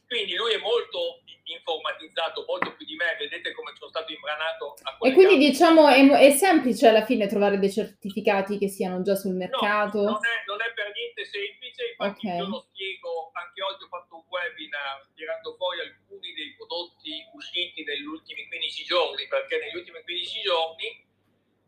Quindi 0.08 0.36
lui 0.36 0.54
è 0.54 0.58
molto 0.58 1.22
informatizzato 1.44 2.44
molto 2.48 2.76
più 2.76 2.86
di 2.86 2.96
me, 2.96 3.16
vedete 3.20 3.52
come 3.54 3.72
sono 3.78 3.90
stato 3.90 4.12
imbranato 4.12 4.76
a 4.84 4.98
E 5.00 5.14
quindi 5.14 5.38
diciamo 5.38 5.88
è, 5.88 6.00
è, 6.00 6.32
semplice 6.32 6.88
alla 6.88 7.06
fine 7.06 7.28
trovare 7.28 7.60
dei 7.60 7.72
certificati 7.72 8.58
che 8.58 8.68
siano 8.68 9.02
già 9.02 9.16
sul 9.16 9.36
mercato? 9.36 10.00
No, 10.00 10.20
non 10.20 10.26
è, 10.26 10.44
non 10.48 10.60
è 10.62 10.74
per 10.74 10.92
niente 10.92 11.26
semplice, 11.26 11.92
infatti 11.92 12.28
okay. 12.28 12.40
io 12.40 12.48
lo 12.48 12.68
spiego, 12.72 13.32
anche 13.34 13.62
oggi 13.64 13.84
ho 13.84 13.88
fatto 13.88 14.16
un 14.16 14.24
webinar 14.28 15.08
tirando 15.16 15.56
fuori 15.56 15.80
alcuni 15.80 16.34
dei 16.34 16.56
prodotti 16.56 17.12
usciti 17.34 17.84
negli 17.84 18.06
ultimi 18.06 18.48
15 18.48 18.84
giorni, 18.84 19.28
perché 19.28 19.60
negli 19.60 19.76
ultimi 19.76 20.02
15 20.04 20.42
giorni 20.42 21.06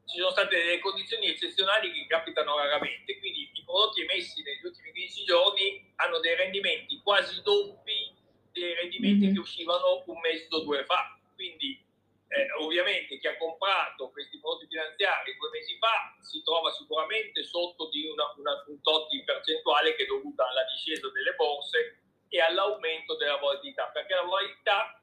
ci 0.10 0.18
sono 0.18 0.32
state 0.32 0.58
delle 0.58 0.80
condizioni 0.80 1.28
eccezionali 1.28 1.92
che 1.94 2.08
capitano 2.08 2.58
raramente, 2.58 3.20
quindi 3.20 3.52
i 3.54 3.64
prodotti 3.64 4.02
emessi 4.02 4.42
negli 4.42 4.66
ultimi 4.66 4.92
15 4.92 5.24
giorni 5.24 5.94
hanno 5.98 6.20
dei 6.20 6.36
rendimenti 6.36 7.00
quasi 7.04 7.42
doppi 7.44 7.99
dei 8.60 8.76
rendimenti 8.76 9.26
mm-hmm. 9.26 9.34
che 9.34 9.40
uscivano 9.40 10.04
un 10.06 10.20
mese 10.20 10.48
o 10.50 10.60
due 10.62 10.84
fa. 10.86 11.18
Quindi 11.36 11.80
eh, 12.30 12.52
ovviamente 12.62 13.18
chi 13.18 13.28
ha 13.28 13.38
comprato 13.38 14.12
questi 14.12 14.38
prodotti 14.40 14.68
finanziari 14.68 15.36
due 15.38 15.50
mesi 15.50 15.78
fa 15.80 16.14
si 16.22 16.44
trova 16.44 16.70
sicuramente 16.72 17.44
sotto 17.44 17.90
di 17.90 18.06
una, 18.06 18.30
una, 18.38 18.64
un 18.68 18.82
tot 18.82 19.10
di 19.10 19.24
percentuale 19.24 19.96
che 19.96 20.04
è 20.04 20.06
dovuta 20.06 20.48
alla 20.48 20.64
discesa 20.70 21.10
delle 21.10 21.34
borse 21.34 22.02
e 22.30 22.40
all'aumento 22.40 23.18
della 23.18 23.38
volatilità, 23.38 23.90
perché 23.90 24.14
la 24.14 24.22
volatilità 24.22 25.02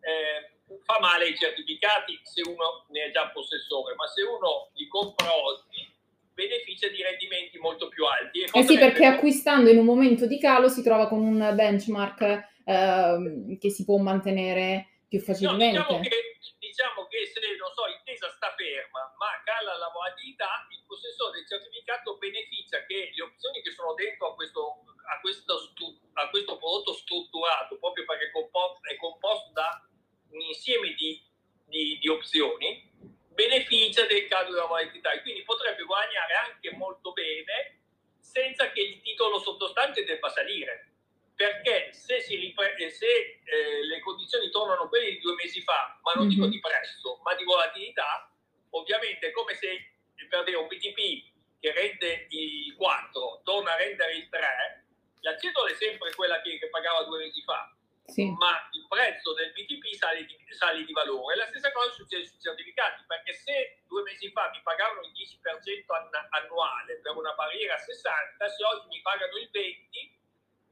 eh, 0.00 0.58
fa 0.84 0.98
male 1.00 1.24
ai 1.24 1.36
certificati 1.36 2.20
se 2.22 2.42
uno 2.46 2.86
ne 2.90 3.06
è 3.06 3.10
già 3.10 3.28
possessore, 3.30 3.94
ma 3.96 4.06
se 4.06 4.22
uno 4.22 4.70
li 4.74 4.86
compra 4.86 5.34
oggi 5.34 5.96
beneficia 6.32 6.86
di 6.86 7.02
rendimenti 7.02 7.58
molto 7.58 7.88
più 7.88 8.04
alti. 8.04 8.46
Eh 8.52 8.62
sì, 8.62 8.78
perché 8.78 9.04
acquistando 9.04 9.70
in 9.70 9.78
un 9.78 9.84
momento 9.84 10.26
di 10.26 10.38
calo 10.38 10.68
si 10.68 10.84
trova 10.84 11.08
con 11.08 11.18
un 11.18 11.52
benchmark 11.54 12.57
Ehm, 12.68 13.56
che 13.56 13.70
si 13.70 13.84
può 13.88 13.96
mantenere 13.96 15.00
più 15.08 15.20
facilmente. 15.20 15.78
No, 15.78 15.88
diciamo, 15.88 16.00
che, 16.04 16.36
diciamo, 16.60 17.06
che, 17.08 17.24
se 17.24 17.40
non 17.56 17.72
so, 17.72 17.88
intesa 17.88 18.28
sta 18.28 18.52
ferma, 18.52 19.08
ma 19.16 19.40
cala 19.40 19.80
la 19.80 19.88
volatilità, 19.88 20.68
il 20.68 20.84
possessore 20.84 21.40
del 21.40 21.48
certificato 21.48 22.18
beneficia 22.18 22.84
che 22.84 23.08
le 23.16 23.22
opzioni 23.24 23.62
che 23.62 23.72
sono 23.72 23.94
dentro 23.94 24.32
a 24.32 24.34
questo, 24.34 24.84
a 25.08 25.18
questo, 25.20 25.72
a 26.12 26.28
questo 26.28 26.58
prodotto 26.58 26.92
strutturato, 26.92 27.78
proprio 27.78 28.04
perché 28.04 28.26
è 28.26 28.30
composto, 28.32 28.84
è 28.84 28.96
composto 28.96 29.50
da 29.56 29.88
un 30.28 30.40
insieme 30.42 30.92
di, 30.92 31.24
di, 31.64 31.96
di 31.96 32.08
opzioni, 32.08 32.84
beneficia 33.32 34.04
del 34.04 34.28
calo 34.28 34.52
della 34.52 34.66
volatilità 34.66 35.12
e 35.12 35.22
quindi 35.22 35.40
potrebbe 35.40 35.84
guadagnare 35.84 36.34
anche 36.34 36.70
molto 36.76 37.12
bene 37.12 37.80
senza 38.20 38.70
che 38.72 38.82
il 38.82 39.00
titolo 39.00 39.38
sottostante 39.38 40.04
debba 40.04 40.28
salire 40.28 40.97
perché 41.38 41.92
se, 41.92 42.18
ripre- 42.34 42.74
eh, 42.74 42.90
se 42.90 43.06
eh, 43.06 43.86
le 43.86 44.00
condizioni 44.00 44.50
tornano 44.50 44.88
quelle 44.88 45.12
di 45.12 45.20
due 45.20 45.36
mesi 45.36 45.62
fa, 45.62 45.96
ma 46.02 46.14
non 46.14 46.26
mm-hmm. 46.26 46.34
dico 46.34 46.46
di 46.48 46.58
prezzo, 46.58 47.20
ma 47.22 47.32
di 47.36 47.44
volatilità, 47.44 48.28
ovviamente 48.70 49.28
è 49.28 49.30
come 49.30 49.54
se 49.54 49.92
per 50.28 50.42
dire 50.42 50.56
un 50.56 50.66
BTP 50.66 51.30
che 51.60 51.72
rende 51.72 52.26
il 52.30 52.74
4 52.74 53.42
torna 53.44 53.72
a 53.72 53.76
rendere 53.76 54.16
il 54.16 54.28
3, 54.28 54.84
la 55.20 55.38
cedola 55.38 55.70
è 55.70 55.74
sempre 55.74 56.12
quella 56.14 56.40
che, 56.40 56.58
che 56.58 56.68
pagava 56.70 57.04
due 57.04 57.18
mesi 57.18 57.40
fa, 57.44 57.72
sì. 58.06 58.34
ma 58.36 58.58
il 58.72 58.84
prezzo 58.88 59.32
del 59.34 59.52
BTP 59.52 59.94
sale 59.94 60.24
di, 60.26 60.34
sale 60.50 60.84
di, 60.84 60.92
valore. 60.92 61.36
La 61.36 61.46
stessa 61.46 61.70
cosa 61.70 61.92
succede 61.92 62.26
sui 62.26 62.40
certificati, 62.40 63.04
perché 63.06 63.32
se 63.34 63.82
due 63.86 64.02
mesi 64.02 64.28
fa 64.32 64.50
mi 64.52 64.60
pagavano 64.64 65.02
il 65.02 65.12
10% 65.14 65.86
annuale 66.30 66.98
per 66.98 67.14
una 67.14 67.32
barriera 67.34 67.74
a 67.74 67.78
60, 67.78 68.48
se 68.48 68.64
oggi 68.64 68.88
mi 68.88 69.00
pagano 69.02 69.36
il 69.36 69.48
20%, 69.52 70.17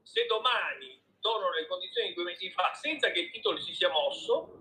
se 0.07 0.25
domani 0.25 1.03
tornano 1.19 1.53
le 1.53 1.67
condizioni 1.67 2.09
di 2.09 2.13
due 2.13 2.23
mesi 2.23 2.49
fa 2.51 2.73
senza 2.73 3.11
che 3.11 3.19
il 3.19 3.31
titolo 3.31 3.59
si 3.59 3.73
sia 3.73 3.89
mosso, 3.89 4.55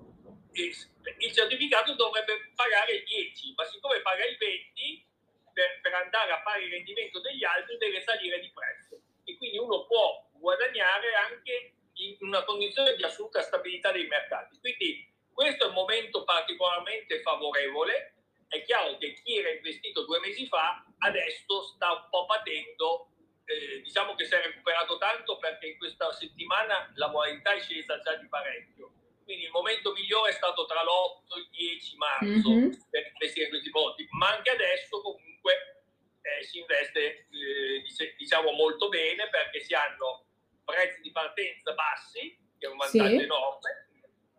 il 0.52 1.32
certificato 1.32 1.94
dovrebbe 1.94 2.50
pagare 2.54 2.96
il 2.96 3.04
10, 3.04 3.54
ma 3.54 3.64
siccome 3.64 4.00
paga 4.00 4.24
il 4.24 4.36
20, 4.36 5.06
per, 5.52 5.80
per 5.80 5.94
andare 5.94 6.32
a 6.32 6.42
fare 6.42 6.64
il 6.64 6.70
rendimento 6.70 7.20
degli 7.20 7.44
altri 7.44 7.76
deve 7.78 8.02
salire 8.02 8.40
di 8.40 8.50
prezzo. 8.52 9.00
E 9.24 9.36
quindi 9.36 9.58
uno 9.58 9.86
può 9.86 10.28
guadagnare 10.32 11.14
anche 11.14 11.74
in 11.94 12.16
una 12.20 12.42
condizione 12.44 12.96
di 12.96 13.04
assoluta 13.04 13.40
stabilità 13.42 13.92
dei 13.92 14.06
mercati. 14.06 14.58
Quindi 14.58 15.08
questo 15.32 15.64
è 15.64 15.68
un 15.68 15.74
momento 15.74 16.24
particolarmente 16.24 17.20
favorevole. 17.20 18.14
È 18.48 18.62
chiaro 18.62 18.98
che 18.98 19.14
chi 19.14 19.38
era 19.38 19.50
investito 19.50 20.04
due 20.04 20.18
mesi 20.20 20.46
fa 20.46 20.84
adesso 20.98 21.62
sta 21.62 21.92
un 21.92 22.08
po' 22.10 22.26
patendo 22.26 23.10
eh, 23.46 23.80
diciamo 23.82 24.14
che 24.14 24.26
si 24.26 24.34
è 24.34 24.42
recuperato 24.42 24.98
tanto 24.98 25.38
perché 25.38 25.68
in 25.68 25.78
questa 25.78 26.12
settimana 26.12 26.90
la 26.96 27.06
volatilità 27.06 27.52
è 27.52 27.60
scesa 27.60 28.00
già 28.00 28.16
di 28.16 28.28
parecchio. 28.28 28.92
Quindi 29.22 29.44
il 29.44 29.50
momento 29.50 29.92
migliore 29.92 30.30
è 30.30 30.34
stato 30.34 30.66
tra 30.66 30.82
l'8 30.82 31.36
e 31.36 31.40
il 31.40 31.48
10 31.50 31.96
marzo 31.96 32.50
mm-hmm. 32.50 32.70
per 32.90 33.06
investire 33.06 33.44
in 33.46 33.50
questi 33.50 33.70
prodotti, 33.70 34.06
ma 34.10 34.36
anche 34.36 34.50
adesso 34.50 35.00
comunque 35.00 35.82
eh, 36.22 36.44
si 36.44 36.58
investe 36.58 37.26
eh, 37.30 38.14
diciamo 38.16 38.52
molto 38.52 38.88
bene 38.88 39.28
perché 39.28 39.60
si 39.64 39.74
hanno 39.74 40.26
prezzi 40.64 41.00
di 41.00 41.10
partenza 41.10 41.72
bassi, 41.72 42.38
che 42.58 42.66
è 42.66 42.70
un 42.70 42.76
vantaggio 42.76 43.18
sì. 43.18 43.22
enorme, 43.22 43.88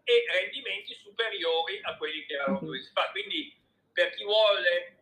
e 0.04 0.26
rendimenti 0.40 0.94
superiori 0.94 1.80
a 1.84 1.98
quelli 1.98 2.26
che 2.26 2.34
erano 2.34 2.54
mm-hmm. 2.54 2.66
due 2.66 2.78
mesi 2.78 2.92
fa. 2.92 3.10
Quindi 3.12 3.58
per 3.92 4.12
chi 4.12 4.24
vuole 4.24 5.00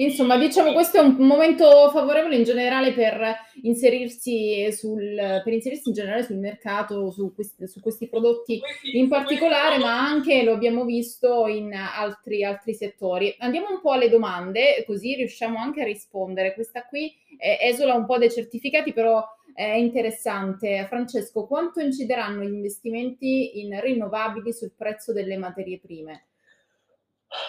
Insomma, 0.00 0.38
diciamo 0.38 0.72
questo 0.72 0.98
è 0.98 1.00
un 1.00 1.16
momento 1.16 1.90
favorevole 1.90 2.36
in 2.36 2.44
generale 2.44 2.92
per 2.92 3.34
inserirsi, 3.62 4.70
sul, 4.70 5.16
per 5.42 5.52
inserirsi 5.52 5.88
in 5.88 5.94
generale 5.94 6.22
sul 6.22 6.36
mercato, 6.36 7.10
su 7.10 7.34
questi, 7.34 7.66
su 7.66 7.80
questi 7.80 8.08
prodotti 8.08 8.60
in 8.92 9.08
particolare, 9.08 9.78
ma 9.78 9.98
anche 9.98 10.44
lo 10.44 10.52
abbiamo 10.52 10.84
visto 10.84 11.48
in 11.48 11.74
altri, 11.74 12.44
altri, 12.44 12.74
settori. 12.74 13.34
Andiamo 13.38 13.70
un 13.70 13.80
po' 13.80 13.90
alle 13.90 14.08
domande, 14.08 14.84
così 14.86 15.16
riusciamo 15.16 15.58
anche 15.58 15.80
a 15.80 15.84
rispondere. 15.84 16.54
Questa 16.54 16.86
qui 16.86 17.12
eh, 17.36 17.58
esola 17.60 17.94
un 17.94 18.06
po' 18.06 18.18
dai 18.18 18.30
certificati, 18.30 18.92
però 18.92 19.20
è 19.52 19.74
interessante. 19.74 20.86
Francesco, 20.88 21.48
quanto 21.48 21.80
incideranno 21.80 22.44
gli 22.44 22.54
investimenti 22.54 23.58
in 23.60 23.80
rinnovabili 23.80 24.52
sul 24.52 24.74
prezzo 24.76 25.12
delle 25.12 25.36
materie 25.38 25.80
prime? 25.80 26.27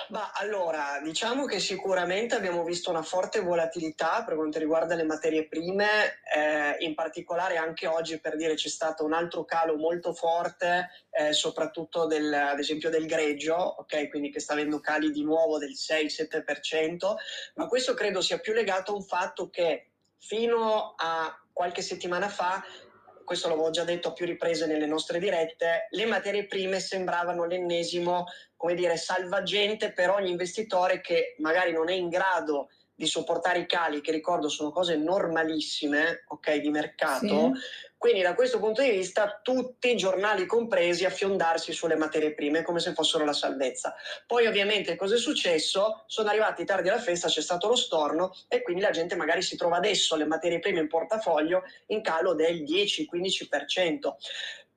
Ma 0.10 0.31
allora, 0.34 1.00
diciamo 1.03 1.46
che 1.46 1.60
sicuramente 1.60 2.36
abbiamo 2.36 2.63
visto 2.63 2.89
una 2.89 3.01
forte 3.01 3.41
volatilità 3.41 4.24
per 4.24 4.36
quanto 4.36 4.60
riguarda 4.60 4.96
le 4.96 5.03
materie 5.03 5.48
prime, 5.48 6.19
eh, 6.36 6.77
in 6.79 6.96
particolare 6.96 7.58
anche 7.58 7.88
oggi 7.88 8.19
per 8.19 8.36
dire 8.36 8.55
c'è 8.55 8.69
stato 8.69 9.05
un 9.05 9.13
altro 9.13 9.46
calo 9.46 9.77
molto 9.77 10.13
forte, 10.13 10.89
eh, 11.12 11.34
soprattutto 11.34 12.05
del, 12.08 12.34
ad 12.34 12.60
esempio 12.60 12.89
del 12.89 13.05
greggio, 13.05 13.55
ok? 13.55 14.10
Quindi 14.10 14.31
che 14.31 14.39
sta 14.39 14.53
avendo 14.53 14.79
cali 14.79 15.12
di 15.12 15.24
nuovo 15.24 15.58
del 15.58 15.74
6-7%, 15.74 17.15
ma 17.55 17.67
questo 17.67 17.93
credo 17.93 18.22
sia 18.22 18.39
più 18.39 18.53
legato 18.53 18.91
a 18.91 18.96
un 18.96 19.03
fatto 19.03 19.50
che 19.50 19.91
fino 20.17 20.96
a 20.98 21.34
qualche 21.53 21.81
settimana 21.81 22.29
fa 22.29 22.63
questo 23.29 23.48
l'avevo 23.48 23.69
già 23.69 23.83
detto 23.83 24.07
a 24.07 24.13
più 24.13 24.25
riprese 24.25 24.65
nelle 24.65 24.88
nostre 24.88 25.19
dirette, 25.19 25.86
le 25.91 26.07
materie 26.07 26.48
prime 26.48 26.79
sembravano 26.79 27.45
l'ennesimo, 27.45 28.25
come 28.55 28.74
dire, 28.74 28.98
salvagente 28.98 29.93
per 29.93 30.09
ogni 30.09 30.31
investitore 30.31 31.00
che 31.00 31.36
magari 31.38 31.71
non 31.71 31.89
è 31.89 31.93
in 31.93 32.09
grado 32.09 32.69
di 32.91 33.05
sopportare 33.05 33.59
i 33.59 33.67
cali, 33.67 34.01
che 34.01 34.12
ricordo 34.12 34.50
sono 34.50 34.71
cose 34.71 34.95
normalissime, 34.95 36.24
ok, 36.27 36.55
di 36.55 36.71
mercato. 36.71 37.53
Sì. 37.53 37.88
Quindi 38.00 38.22
da 38.22 38.34
questo 38.34 38.60
punto 38.60 38.82
di 38.82 38.91
vista 38.91 39.41
tutti 39.44 39.91
i 39.91 39.98
giornali 39.98 40.46
compresi 40.46 41.03
a 41.03 41.10
fiondarsi 41.10 41.74
sulle 41.74 41.98
materie 41.98 42.34
prime 42.34 42.62
come 42.62 42.79
se 42.79 42.94
fossero 42.94 43.25
la 43.25 43.34
salvezza. 43.34 43.94
Poi 44.25 44.48
ovviamente 44.48 44.96
cosa 44.96 45.15
è 45.15 45.18
successo? 45.18 46.06
Sono 46.08 46.29
arrivati 46.29 46.63
tardi 46.63 46.88
alla 46.88 47.01
festa, 47.01 47.27
c'è 47.27 47.41
stato 47.41 47.68
lo 47.68 47.75
storno 47.75 48.34
e 48.48 48.62
quindi 48.62 48.84
la 48.84 48.91
gente 48.91 49.18
magari 49.18 49.41
si 49.41 49.58
trova 49.58 49.75
adesso 49.75 50.15
le 50.15 50.24
materie 50.24 50.60
prime 50.60 50.79
in 50.79 50.88
portafoglio 50.88 51.63
in 51.88 52.01
calo 52.01 52.34
del 52.36 52.63
10-15%. 52.63 54.13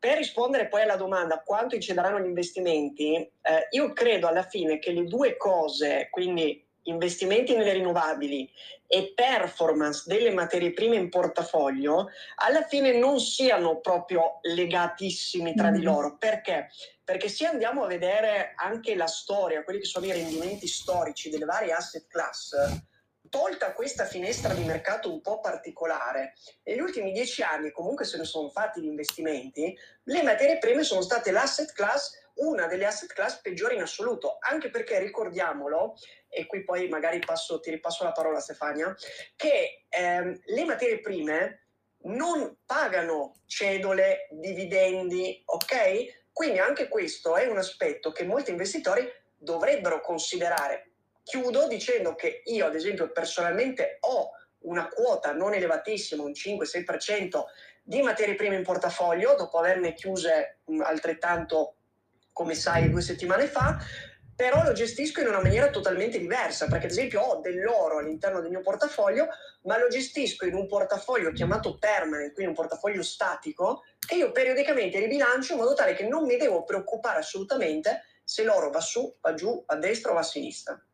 Per 0.01 0.17
rispondere 0.17 0.67
poi 0.67 0.83
alla 0.83 0.97
domanda 0.97 1.43
quanto 1.47 1.77
incideranno 1.77 2.19
gli 2.19 2.27
investimenti, 2.27 3.15
eh, 3.15 3.69
io 3.71 3.93
credo 3.93 4.27
alla 4.27 4.43
fine 4.43 4.81
che 4.81 4.91
le 4.91 5.05
due 5.05 5.37
cose, 5.37 6.09
quindi 6.11 6.61
investimenti 6.85 7.55
nelle 7.55 7.75
rinnovabili 7.75 8.51
e 8.87 9.13
performance 9.15 10.05
delle 10.07 10.31
materie 10.31 10.73
prime 10.73 10.97
in 10.97 11.09
portafoglio 11.09 12.09
alla 12.37 12.63
fine 12.63 12.93
non 12.93 13.21
siano 13.21 13.81
proprio 13.81 14.39
legatissimi 14.43 15.55
tra 15.55 15.71
mm. 15.71 15.75
di 15.75 15.83
loro. 15.83 16.17
Perché? 16.19 16.69
Perché 17.05 17.29
se 17.29 17.47
andiamo 17.47 17.85
a 17.85 17.89
vedere 17.89 18.53
anche 18.57 18.95
la 18.95 19.07
storia, 19.07 19.65
quelli 19.65 19.81
che 19.81 19.87
sono 19.87 20.07
i 20.07 20.13
rendimenti 20.13 20.67
storici 20.67 21.31
delle 21.31 21.45
varie 21.45 21.73
asset 21.73 22.07
class, 22.07 22.55
tolta 23.29 23.73
questa 23.73 24.05
finestra 24.05 24.53
di 24.53 24.63
mercato 24.63 25.11
un 25.11 25.23
po' 25.23 25.41
particolare, 25.41 26.35
negli 26.65 26.81
ultimi 26.81 27.13
dieci 27.13 27.43
anni 27.43 27.71
comunque 27.71 28.05
se 28.05 28.19
ne 28.19 28.25
sono 28.25 28.51
fatti 28.51 28.81
gli 28.83 28.87
investimenti, 28.87 29.75
le 30.05 30.23
materie 30.23 30.59
prime 30.59 30.85
sono 30.85 31.01
state 31.01 31.31
l'asset 31.31 31.73
class 31.73 32.21
una 32.35 32.67
delle 32.67 32.87
asset 32.87 33.13
class 33.13 33.41
peggiori 33.41 33.75
in 33.75 33.83
assoluto, 33.83 34.39
anche 34.41 34.71
perché 34.71 34.99
ricordiamolo, 34.99 35.95
e 36.35 36.47
qui 36.47 36.65
poi 36.65 36.89
magari 36.89 37.19
passo, 37.19 37.61
ti 37.61 37.71
ripasso 37.71 38.05
la 38.05 38.13
parola 38.13 38.41
Stefania, 38.41 38.95
che 39.37 39.85
ehm, 39.89 40.41
le 40.45 40.65
materie 40.65 41.01
prime 41.01 41.67
non 42.05 42.57
pagano 42.65 43.35
cedole, 43.47 44.29
dividendi, 44.31 45.43
ok? 45.45 46.31
Quindi 46.33 46.59
anche 46.59 46.89
questo 46.89 47.37
è 47.37 47.47
un 47.47 47.59
aspetto 47.59 48.13
che 48.13 48.25
molti 48.25 48.51
investitori 48.51 49.07
dovrebbero 49.37 50.01
considerare. 50.01 50.93
Chiudo 51.23 51.69
dicendo 51.69 52.15
che 52.15 52.43
io, 52.47 52.65
ad 52.67 52.75
esempio, 52.75 53.13
personalmente 53.13 53.99
ho 54.01 54.31
una 54.61 54.89
quota 54.89 55.33
non 55.33 55.53
elevatissima, 55.53 56.23
un 56.23 56.33
5-6% 56.33 57.43
di 57.83 58.01
materie 58.01 58.35
prime 58.35 58.57
in 58.57 58.63
portafoglio, 58.63 59.35
dopo 59.35 59.59
averne 59.59 59.93
chiuse 59.93 60.61
altrettanto 60.83 61.77
come 62.33 62.55
sai 62.55 62.91
due 62.91 63.03
settimane 63.03 63.47
fa, 63.47 63.79
però 64.43 64.65
lo 64.65 64.73
gestisco 64.73 65.21
in 65.21 65.29
una 65.29 65.41
maniera 65.41 65.71
totalmente 65.71 66.19
diversa, 66.19 66.67
perché 66.67 66.87
ad 66.87 66.91
esempio 66.91 67.21
ho 67.21 67.41
dell'oro 67.41 67.99
all'interno 67.99 68.41
del 68.41 68.51
mio 68.51 68.61
portafoglio, 68.61 69.29
ma 69.63 69.79
lo 69.79 69.87
gestisco 69.87 70.47
in 70.47 70.55
un 70.55 70.67
portafoglio 70.67 71.31
chiamato 71.31 71.79
permanent, 71.79 72.33
quindi 72.33 72.51
un 72.51 72.57
portafoglio 72.57 73.05
statico, 73.05 73.85
che 74.05 74.17
io 74.17 74.33
periodicamente 74.33 74.99
ribilancio 74.99 75.53
in 75.53 75.61
modo 75.61 75.75
tale 75.75 75.95
che 75.95 76.09
non 76.09 76.27
mi 76.27 76.37
devo 76.37 76.65
preoccupare 76.65 77.21
assolutamente 77.21 78.03
se 78.25 78.43
l'oro 78.43 78.71
va 78.71 78.81
su, 78.81 79.15
va 79.21 79.33
giù, 79.35 79.63
a 79.65 79.77
destra 79.77 80.11
o 80.11 80.17
a 80.17 80.25
sinistra. 80.25 80.85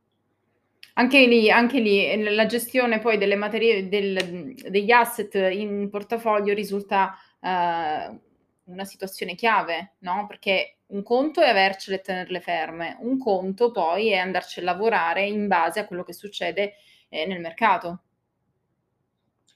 Anche 0.93 1.25
lì, 1.25 1.51
anche 1.51 1.79
lì 1.79 2.23
la 2.35 2.45
gestione 2.45 2.99
poi 2.99 3.17
delle 3.17 3.37
materie, 3.37 3.89
del, 3.89 4.57
degli 4.69 4.91
asset 4.91 5.35
in 5.35 5.89
portafoglio 5.89 6.53
risulta 6.53 7.17
uh, 7.41 8.21
una 8.65 8.85
situazione 8.85 9.35
chiave, 9.35 9.95
no? 10.01 10.27
Perché 10.29 10.78
un 10.89 11.03
conto 11.03 11.41
è 11.41 11.49
avercele 11.49 11.97
e 11.97 12.01
tenerle 12.01 12.41
ferme, 12.41 12.97
un 13.01 13.19
conto 13.19 13.71
poi 13.71 14.11
è 14.11 14.17
andarci 14.17 14.61
a 14.61 14.65
lavorare 14.65 15.25
in 15.27 15.47
base 15.47 15.81
a 15.81 15.87
quello 15.87 16.05
che 16.05 16.13
succede 16.13 16.75
eh, 17.09 17.27
nel 17.27 17.41
mercato. 17.41 18.03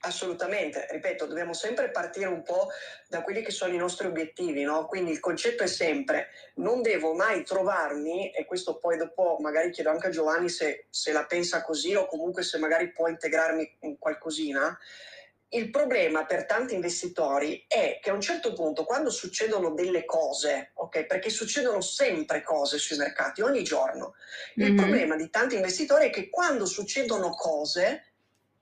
Assolutamente, 0.04 0.88
ripeto, 0.90 1.26
dobbiamo 1.26 1.52
sempre 1.52 1.90
partire 1.92 2.26
un 2.26 2.42
po' 2.42 2.68
da 3.08 3.22
quelli 3.22 3.40
che 3.40 3.52
sono 3.52 3.72
i 3.72 3.76
nostri 3.76 4.08
obiettivi, 4.08 4.64
no? 4.64 4.86
Quindi 4.86 5.12
il 5.12 5.20
concetto 5.20 5.62
è 5.62 5.68
sempre, 5.68 6.30
non 6.56 6.82
devo 6.82 7.14
mai 7.14 7.44
trovarmi, 7.44 8.32
e 8.32 8.44
questo 8.44 8.78
poi 8.78 8.96
dopo 8.96 9.36
magari 9.38 9.70
chiedo 9.70 9.90
anche 9.90 10.08
a 10.08 10.10
Giovanni 10.10 10.48
se, 10.48 10.86
se 10.90 11.12
la 11.12 11.24
pensa 11.24 11.62
così 11.62 11.94
o 11.94 12.06
comunque 12.06 12.42
se 12.42 12.58
magari 12.58 12.90
può 12.90 13.06
integrarmi 13.06 13.76
in 13.82 13.96
qualcosina, 13.96 14.76
il 15.54 15.70
problema 15.70 16.24
per 16.24 16.46
tanti 16.46 16.74
investitori 16.74 17.64
è 17.68 17.98
che 18.00 18.10
a 18.10 18.14
un 18.14 18.20
certo 18.20 18.52
punto, 18.54 18.84
quando 18.84 19.10
succedono 19.10 19.70
delle 19.72 20.04
cose, 20.04 20.70
ok, 20.74 21.04
perché 21.04 21.28
succedono 21.28 21.80
sempre 21.80 22.42
cose 22.42 22.78
sui 22.78 22.96
mercati, 22.96 23.42
ogni 23.42 23.62
giorno, 23.62 24.14
mm-hmm. 24.58 24.70
il 24.70 24.74
problema 24.76 25.16
di 25.16 25.28
tanti 25.28 25.56
investitori 25.56 26.06
è 26.06 26.10
che 26.10 26.30
quando 26.30 26.64
succedono 26.64 27.30
cose, 27.30 28.12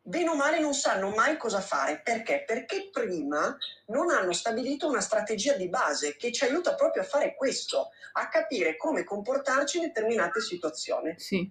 bene 0.03 0.31
o 0.31 0.35
male 0.35 0.59
non 0.59 0.75
sanno 0.75 1.11
mai 1.11 1.37
cosa 1.37 1.61
fare. 1.61 2.01
Perché? 2.03 2.43
Perché 2.45 2.89
prima 2.91 3.57
non 3.87 4.11
hanno 4.11 4.33
stabilito 4.33 4.89
una 4.89 5.01
strategia 5.01 5.55
di 5.55 5.69
base 5.69 6.17
che 6.17 6.33
ci 6.33 6.45
aiuta 6.45 6.75
proprio 6.75 7.03
a 7.03 7.07
fare 7.07 7.37
questo, 7.37 7.91
a 8.15 8.29
capire 8.29 8.77
come 8.77 9.05
comportarci 9.05 9.77
in 9.77 9.85
determinate 9.85 10.41
situazioni. 10.41 11.15
Sì. 11.19 11.49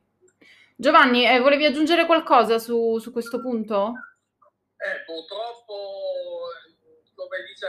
Giovanni, 0.76 1.26
eh, 1.26 1.40
volevi 1.40 1.66
aggiungere 1.66 2.06
qualcosa 2.06 2.58
su, 2.60 2.98
su 3.00 3.12
questo 3.14 3.40
punto? 3.40 3.94
Eh, 4.80 5.04
purtroppo, 5.04 6.48
come 7.14 7.44
dice 7.44 7.68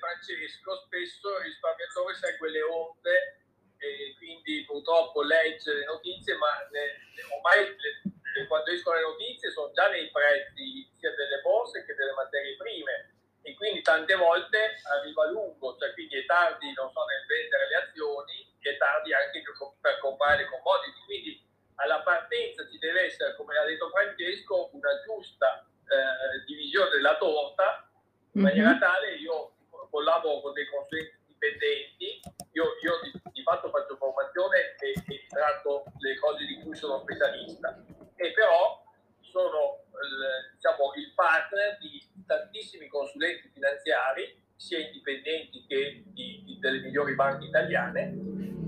Francesco, 0.00 0.74
spesso 0.86 1.38
il 1.38 1.44
risparmiatore 1.44 2.14
segue 2.14 2.50
le 2.50 2.62
onde 2.62 3.46
e 3.78 4.14
quindi 4.18 4.64
purtroppo 4.64 5.22
legge 5.22 5.72
le 5.72 5.84
notizie, 5.84 6.34
ma 6.34 6.50
le, 6.70 6.98
ormai 7.30 7.76
le, 7.78 8.46
quando 8.48 8.72
escono 8.72 8.96
le 8.96 9.02
notizie 9.02 9.52
sono 9.52 9.70
già 9.70 9.88
nei 9.88 10.10
prezzi 10.10 10.90
sia 10.98 11.14
delle 11.14 11.40
borse 11.42 11.84
che 11.86 11.94
delle 11.94 12.12
materie 12.12 12.56
prime 12.56 13.14
e 13.42 13.54
quindi 13.54 13.80
tante 13.82 14.16
volte 14.16 14.82
arriva 14.90 15.30
lungo, 15.30 15.76
cioè 15.78 15.92
quindi 15.92 16.18
è 16.18 16.26
tardi 16.26 16.72
non 16.72 16.90
so, 16.90 17.04
nel 17.04 17.24
vendere 17.26 17.68
le 17.68 17.76
azioni 17.76 18.48
è 18.68 18.76
tardi 18.76 19.14
anche 19.14 19.42
per 19.80 19.98
comprare 19.98 20.42
le 20.42 20.48
commodity. 20.48 21.04
Quindi 21.04 21.46
alla 21.76 22.02
partenza 22.02 22.68
ci 22.68 22.78
deve 22.78 23.04
essere, 23.04 23.36
come 23.36 23.56
ha 23.56 23.64
detto 23.64 23.88
Francesco, 23.90 24.70
una 24.72 24.90
giusta 25.06 25.64
eh, 25.88 26.44
divisione 26.46 26.90
della 26.90 27.16
torta 27.16 27.88
in 28.32 28.42
maniera 28.42 28.70
mm-hmm. 28.70 28.80
tale 28.80 29.14
io 29.16 29.52
collaboro 29.90 30.40
con 30.40 30.52
dei 30.52 30.68
consulenti 30.68 31.16
dipendenti, 31.26 32.20
io, 32.52 32.64
io 32.82 32.92
di, 33.02 33.12
di, 33.32 33.42
fatto 33.42 33.70
faccio 33.70 33.96
formazione 33.96 34.74
e, 34.80 34.90
e, 35.06 35.26
tratto 35.28 35.84
le 35.98 36.18
cose 36.18 36.44
di 36.44 36.60
cui 36.60 36.74
sono 36.74 37.00
specialista 37.00 37.78
e 38.16 38.32
però 38.32 38.82
sono 39.20 39.84
il, 40.02 40.54
diciamo, 40.54 40.92
il 40.96 41.12
partner 41.14 41.78
di 41.78 42.04
tantissimi 42.26 42.88
consulenti 42.88 43.48
finanziari, 43.52 44.42
sia 44.56 44.78
indipendenti 44.78 45.64
che 45.66 46.02
di, 46.06 46.42
di, 46.44 46.58
delle 46.58 46.80
migliori 46.80 47.14
banche 47.14 47.46
italiane, 47.46 48.16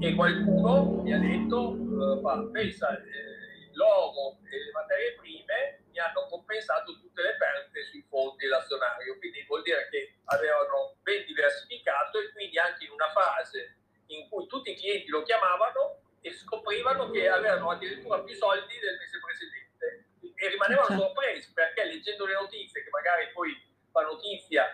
e 0.00 0.14
qualcuno 0.14 1.02
mi 1.02 1.12
ha 1.12 1.18
detto, 1.18 1.72
uh, 1.72 2.50
pensa, 2.50 2.96
eh, 2.96 3.70
l'oro 3.72 4.38
e 4.44 4.64
le 4.64 4.70
materie 4.72 5.14
prime 5.14 5.79
hanno 6.00 6.26
compensato 6.26 6.98
tutte 6.98 7.22
le 7.22 7.36
perdite 7.36 7.84
sui 7.84 8.04
fondi 8.08 8.44
dell'azionario, 8.44 9.18
quindi 9.18 9.44
vuol 9.44 9.62
dire 9.62 9.88
che 9.90 10.16
avevano 10.26 10.96
ben 11.02 11.24
diversificato 11.24 12.18
e 12.18 12.32
quindi 12.32 12.58
anche 12.58 12.84
in 12.84 12.90
una 12.90 13.10
fase 13.12 13.76
in 14.06 14.28
cui 14.28 14.46
tutti 14.46 14.70
i 14.70 14.76
clienti 14.76 15.08
lo 15.08 15.22
chiamavano 15.22 16.00
e 16.20 16.32
scoprivano 16.32 17.10
che 17.10 17.28
avevano 17.28 17.70
addirittura 17.70 18.20
più 18.20 18.34
soldi 18.34 18.78
del 18.78 18.98
mese 18.98 19.18
precedente 19.20 20.04
e 20.34 20.48
rimanevano 20.48 20.88
certo. 20.88 21.02
sorpresi 21.02 21.52
perché 21.52 21.84
leggendo 21.84 22.26
le 22.26 22.34
notizie 22.34 22.82
che 22.82 22.90
magari 22.90 23.30
poi 23.32 23.56
fa 23.90 24.02
notizia 24.02 24.64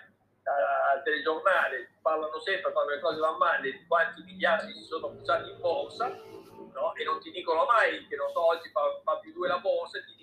uh, 0.43 0.93
al 0.93 1.03
telegiornale 1.03 1.99
parlano 2.03 2.39
sempre 2.41 2.73
quando 2.73 2.93
le 2.93 3.01
cose 3.01 3.21
vanno 3.21 3.39
male 3.39 3.71
di 3.71 3.87
quanti 3.87 4.23
miliardi 4.23 4.73
si 4.73 4.83
sono 4.83 5.11
buttati 5.11 5.51
in 5.51 5.61
borsa 5.61 6.09
no? 6.09 6.95
e 6.95 7.05
non 7.05 7.21
ti 7.21 7.31
dicono 7.31 7.65
mai 7.65 8.07
che 8.09 8.17
non 8.17 8.31
so 8.31 8.45
oggi 8.45 8.69
fa, 8.71 9.01
fa 9.05 9.19
più 9.19 9.33
due 9.33 9.49
la 9.49 9.59
borsa 9.59 10.03
ti 10.03 10.16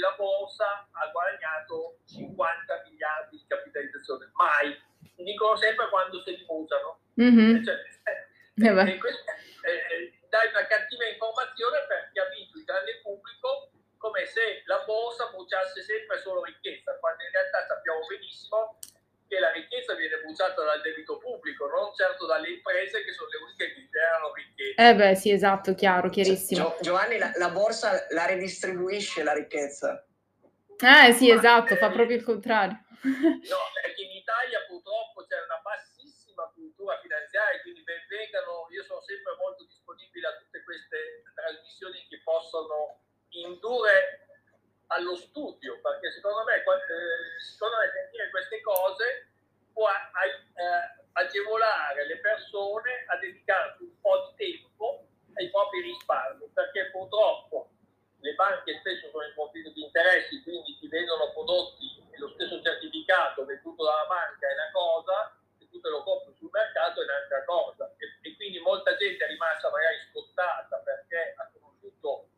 oggi 0.00 0.08
la 0.08 0.14
borsa 0.16 0.88
ha 0.90 1.06
guadagnato 1.12 2.00
50 2.06 2.82
miliardi 2.88 3.36
di 3.36 3.44
capitalizzazione. 3.46 4.30
Mai. 4.32 4.88
Dicono 5.20 5.56
sempre 5.56 5.88
quando 5.90 6.20
se 6.22 6.32
li 6.32 6.44
usano 6.48 7.00
mm-hmm. 7.20 7.62
cioè, 7.62 7.74
eh, 7.76 8.68
eh, 8.68 8.98
questo, 8.98 9.30
eh, 9.68 10.16
dai 10.28 10.48
una 10.48 10.66
cattiva 10.66 11.04
informazione 11.04 11.84
perché 11.86 12.20
avvisi 12.20 12.56
il 12.56 12.64
grande 12.64 13.00
pubblico 13.02 13.68
come 13.98 14.24
se 14.24 14.62
la 14.64 14.82
borsa 14.86 15.28
bruciasse 15.28 15.82
sempre 15.82 16.18
solo 16.20 16.42
ricchezza, 16.44 16.96
quando 17.00 17.22
in 17.22 17.30
realtà 17.32 17.66
sappiamo 17.66 18.00
benissimo 18.08 18.78
che 19.30 19.38
la 19.38 19.52
ricchezza 19.52 19.94
viene 19.94 20.18
bruciata 20.18 20.64
dal 20.64 20.82
debito 20.82 21.16
pubblico, 21.18 21.68
non 21.68 21.94
certo 21.94 22.26
dalle 22.26 22.50
imprese 22.50 23.04
che 23.04 23.12
sono 23.12 23.28
le 23.30 23.38
uniche 23.38 23.74
che 23.74 23.88
generano 23.88 24.34
ricchezza. 24.34 24.88
Eh 24.88 24.94
beh, 24.96 25.14
sì, 25.14 25.30
esatto, 25.30 25.74
chiaro, 25.76 26.10
chiarissimo. 26.10 26.74
Giovanni, 26.80 27.16
la, 27.16 27.30
la 27.36 27.50
borsa 27.50 28.06
la 28.10 28.26
redistribuisce 28.26 29.22
la 29.22 29.32
ricchezza. 29.32 30.04
Eh 30.82 31.12
sì, 31.12 31.30
esatto, 31.30 31.76
fa 31.76 31.90
proprio 31.90 32.16
il 32.16 32.24
contrario. 32.24 32.74
No, 33.06 33.62
perché 33.80 34.02
in 34.02 34.18
Italia 34.18 34.66
purtroppo 34.66 35.22
c'è 35.22 35.38
una 35.46 35.62
bassissima 35.62 36.50
cultura 36.52 36.98
finanziaria, 36.98 37.62
quindi 37.62 37.86
ben 37.86 38.02
vengano, 38.10 38.66
io 38.74 38.82
sono 38.82 39.00
sempre 39.06 39.36
molto 39.38 39.62
disponibile 39.62 40.26
a 40.26 40.36
tutte 40.42 40.64
queste 40.64 41.22
trasmissioni 41.38 42.04
che 42.10 42.20
possono 42.24 42.98
indurre 43.30 44.26
allo 44.90 45.14
studio, 45.16 45.78
perché 45.80 46.10
secondo 46.12 46.42
me, 46.44 46.56
eh, 46.56 47.40
secondo 47.42 47.76
me 47.78 47.90
sentire 47.92 48.30
queste 48.30 48.60
cose 48.60 49.30
può 49.72 49.88
eh, 49.88 51.00
agevolare 51.12 52.06
le 52.06 52.18
persone 52.18 53.04
a 53.06 53.16
dedicarsi 53.16 53.84
un 53.84 54.00
po' 54.00 54.34
di 54.34 54.34
tempo 54.36 55.06
ai 55.34 55.50
propri 55.50 55.82
risparmi, 55.82 56.50
perché 56.52 56.90
purtroppo 56.90 57.70
le 58.20 58.34
banche 58.34 58.78
spesso 58.80 59.08
sono 59.10 59.24
in 59.24 59.34
conflitto 59.34 59.70
di 59.70 59.82
interessi, 59.82 60.42
quindi 60.42 60.76
ti 60.78 60.88
vendono 60.88 61.32
prodotti 61.32 61.86
e 62.10 62.18
lo 62.18 62.28
stesso 62.34 62.60
certificato 62.60 63.44
venduto 63.44 63.84
dalla 63.84 64.06
banca 64.06 64.48
è 64.48 64.52
una 64.52 64.70
cosa, 64.72 65.38
se 65.56 65.68
tu 65.70 65.80
te 65.80 65.88
lo 65.88 66.02
compri 66.02 66.34
sul 66.34 66.50
mercato 66.50 67.00
è 67.00 67.04
un'altra 67.04 67.44
cosa. 67.44 67.94
E, 67.96 68.28
e 68.28 68.36
quindi 68.36 68.58
molta 68.58 68.96
gente 68.96 69.24
è 69.24 69.28
rimasta 69.28 69.70
magari 69.70 69.96
scottata 70.10 70.76
perché 70.78 71.34
ha 71.38 71.48
conosciuto 71.52 72.29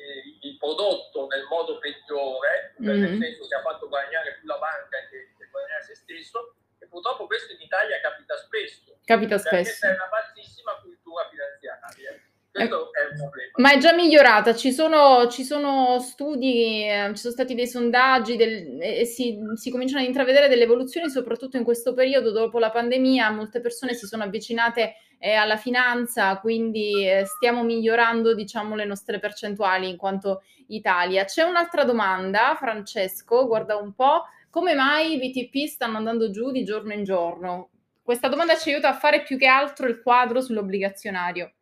eh, 0.00 0.48
il 0.48 0.56
prodotto 0.56 1.26
nel 1.26 1.44
modo 1.48 1.78
peggiore, 1.78 2.74
mm-hmm. 2.80 3.00
nel 3.00 3.18
senso 3.20 3.46
che 3.46 3.54
ha 3.54 3.60
fatto 3.60 3.88
guadagnare 3.88 4.38
più 4.40 4.48
la 4.48 4.56
banca 4.56 4.96
che, 5.10 5.36
che 5.36 5.48
guadagnare 5.50 5.84
se 5.84 5.94
stesso, 5.94 6.56
e 6.78 6.86
purtroppo 6.88 7.26
questo 7.26 7.52
in 7.52 7.60
Italia 7.60 8.00
capita 8.00 8.36
spesso. 8.36 8.98
Capita 9.04 9.36
spesso. 9.36 9.86
C'è 9.86 9.92
una 9.92 10.08
bassissima 10.08 10.80
cultura 10.80 11.28
finanziaria. 11.28 12.16
Questo 12.50 12.92
è 12.92 13.12
un 13.12 13.16
problema. 13.16 13.50
Ma 13.56 13.72
è 13.72 13.78
già 13.78 13.92
migliorata, 13.92 14.54
ci 14.54 14.72
sono, 14.72 15.28
ci 15.28 15.44
sono 15.44 16.00
studi, 16.00 16.84
eh, 16.88 17.10
ci 17.14 17.20
sono 17.20 17.32
stati 17.32 17.54
dei 17.54 17.68
sondaggi 17.68 18.36
del, 18.36 18.80
e 18.80 19.04
si, 19.04 19.38
si, 19.54 19.70
cominciano 19.70 20.02
a 20.02 20.06
intravedere 20.06 20.48
delle 20.48 20.64
evoluzioni, 20.64 21.08
soprattutto 21.08 21.56
in 21.56 21.64
questo 21.64 21.94
periodo 21.94 22.32
dopo 22.32 22.58
la 22.58 22.70
pandemia, 22.70 23.30
molte 23.30 23.60
persone 23.60 23.94
si 23.94 24.06
sono 24.06 24.24
avvicinate 24.24 24.94
eh, 25.22 25.34
alla 25.34 25.58
finanza, 25.58 26.38
quindi 26.38 27.06
eh, 27.06 27.26
stiamo 27.26 27.62
migliorando 27.62 28.34
diciamo, 28.34 28.74
le 28.74 28.86
nostre 28.86 29.18
percentuali 29.18 29.88
in 29.88 29.98
quanto 29.98 30.42
Italia. 30.68 31.24
C'è 31.24 31.42
un'altra 31.42 31.84
domanda, 31.84 32.56
Francesco, 32.56 33.46
guarda 33.46 33.76
un 33.76 33.94
po', 33.94 34.24
come 34.48 34.74
mai 34.74 35.14
i 35.14 35.18
BTP 35.18 35.68
stanno 35.68 35.98
andando 35.98 36.30
giù 36.30 36.50
di 36.50 36.64
giorno 36.64 36.94
in 36.94 37.04
giorno? 37.04 37.68
Questa 38.02 38.28
domanda 38.28 38.56
ci 38.56 38.70
aiuta 38.70 38.88
a 38.88 38.98
fare 38.98 39.22
più 39.22 39.36
che 39.36 39.46
altro 39.46 39.86
il 39.86 40.00
quadro 40.02 40.40
sull'obbligazionario. 40.40 41.52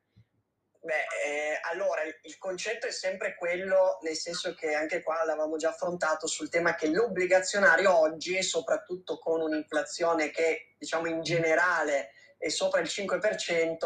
Beh, 0.81 0.95
eh, 1.27 1.61
allora 1.71 2.03
il 2.05 2.39
concetto 2.39 2.87
è 2.87 2.93
sempre 2.93 3.35
quello, 3.35 3.99
nel 4.03 4.15
senso 4.15 4.55
che 4.55 4.73
anche 4.73 5.03
qua 5.03 5.25
l'avevamo 5.25 5.57
già 5.57 5.71
affrontato 5.71 6.29
sul 6.29 6.49
tema 6.49 6.77
che 6.77 6.87
l'obbligazionario 6.87 7.95
oggi, 7.95 8.41
soprattutto 8.43 9.19
con 9.19 9.41
un'inflazione 9.41 10.31
che 10.31 10.77
diciamo 10.79 11.09
in 11.09 11.23
generale 11.23 12.13
è 12.39 12.49
sopra 12.49 12.81
il 12.81 12.87
5%, 12.87 13.77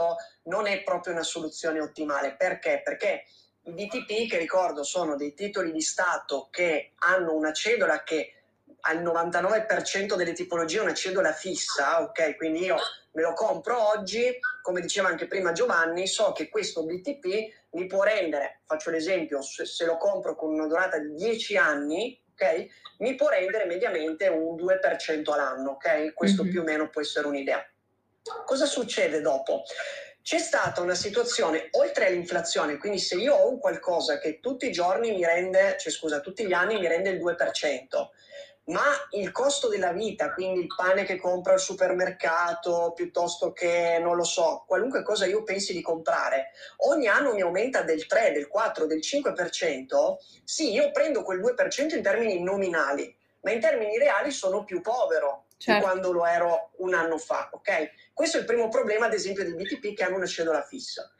non 0.44 0.66
è 0.66 0.82
proprio 0.82 1.14
una 1.14 1.22
soluzione 1.24 1.80
ottimale. 1.80 2.36
Perché? 2.36 2.82
Perché 2.84 3.24
i 3.64 3.72
BTP, 3.72 4.28
che 4.28 4.38
ricordo 4.38 4.84
sono 4.84 5.16
dei 5.16 5.34
titoli 5.34 5.72
di 5.72 5.80
Stato 5.80 6.48
che 6.50 6.92
hanno 6.98 7.34
una 7.34 7.52
cedola 7.52 8.02
che 8.02 8.34
al 8.84 9.02
99% 9.02 10.16
delle 10.16 10.32
tipologie 10.32 10.78
è 10.78 10.82
una 10.82 10.94
cedola 10.94 11.32
fissa, 11.32 12.02
ok? 12.02 12.36
Quindi 12.36 12.64
io 12.64 12.76
me 13.12 13.22
lo 13.22 13.32
compro 13.32 13.90
oggi, 13.90 14.38
come 14.62 14.80
diceva 14.80 15.08
anche 15.08 15.26
prima 15.26 15.52
Giovanni, 15.52 16.06
so 16.06 16.32
che 16.32 16.48
questo 16.48 16.84
BTP 16.84 17.52
mi 17.72 17.86
può 17.86 18.02
rendere, 18.02 18.62
faccio 18.66 18.90
l'esempio, 18.90 19.40
se 19.42 19.84
lo 19.84 19.96
compro 19.98 20.34
con 20.34 20.52
una 20.52 20.66
durata 20.66 20.98
di 20.98 21.14
10 21.14 21.56
anni, 21.56 22.20
ok? 22.32 22.66
Mi 22.98 23.14
può 23.14 23.28
rendere 23.28 23.66
mediamente 23.66 24.26
un 24.26 24.56
2% 24.56 25.30
all'anno, 25.30 25.72
ok? 25.72 26.12
Questo 26.12 26.42
mm-hmm. 26.42 26.50
più 26.50 26.60
o 26.60 26.64
meno 26.64 26.90
può 26.90 27.00
essere 27.00 27.28
un'idea. 27.28 27.64
Cosa 28.44 28.66
succede 28.66 29.20
dopo? 29.20 29.62
C'è 30.22 30.38
stata 30.38 30.80
una 30.80 30.94
situazione, 30.94 31.68
oltre 31.72 32.06
all'inflazione, 32.06 32.76
quindi 32.78 32.98
se 32.98 33.16
io 33.16 33.34
ho 33.34 33.50
un 33.50 33.58
qualcosa 33.58 34.18
che 34.18 34.38
tutti 34.40 34.66
i 34.66 34.72
giorni 34.72 35.10
mi 35.10 35.24
rende, 35.24 35.76
cioè 35.80 35.92
scusa, 35.92 36.20
tutti 36.20 36.46
gli 36.46 36.52
anni 36.52 36.78
mi 36.78 36.86
rende 36.86 37.10
il 37.10 37.20
2%, 37.20 38.08
ma 38.66 38.84
il 39.10 39.32
costo 39.32 39.68
della 39.68 39.90
vita, 39.90 40.32
quindi 40.32 40.60
il 40.60 40.68
pane 40.68 41.02
che 41.02 41.16
compro 41.16 41.54
al 41.54 41.58
supermercato 41.58 42.92
piuttosto 42.94 43.52
che, 43.52 43.98
non 44.00 44.14
lo 44.14 44.22
so, 44.22 44.62
qualunque 44.66 45.02
cosa 45.02 45.26
io 45.26 45.42
pensi 45.42 45.72
di 45.72 45.82
comprare, 45.82 46.50
ogni 46.88 47.08
anno 47.08 47.34
mi 47.34 47.40
aumenta 47.40 47.82
del 47.82 48.06
3, 48.06 48.30
del 48.30 48.46
4, 48.46 48.86
del 48.86 49.00
5%, 49.00 50.16
sì, 50.44 50.72
io 50.72 50.92
prendo 50.92 51.24
quel 51.24 51.40
2% 51.40 51.96
in 51.96 52.02
termini 52.02 52.40
nominali, 52.40 53.12
ma 53.40 53.50
in 53.50 53.58
termini 53.58 53.98
reali 53.98 54.30
sono 54.30 54.62
più 54.62 54.80
povero 54.80 55.46
certo. 55.56 55.80
di 55.80 55.84
quando 55.84 56.12
lo 56.12 56.26
ero 56.26 56.70
un 56.76 56.94
anno 56.94 57.18
fa, 57.18 57.48
ok? 57.52 57.90
Questo 58.12 58.36
è 58.36 58.40
il 58.40 58.46
primo 58.46 58.68
problema, 58.68 59.06
ad 59.06 59.14
esempio, 59.14 59.44
dei 59.44 59.54
BTP 59.54 59.94
che 59.94 60.04
hanno 60.04 60.16
una 60.16 60.26
cedola 60.26 60.62
fissa. 60.62 61.10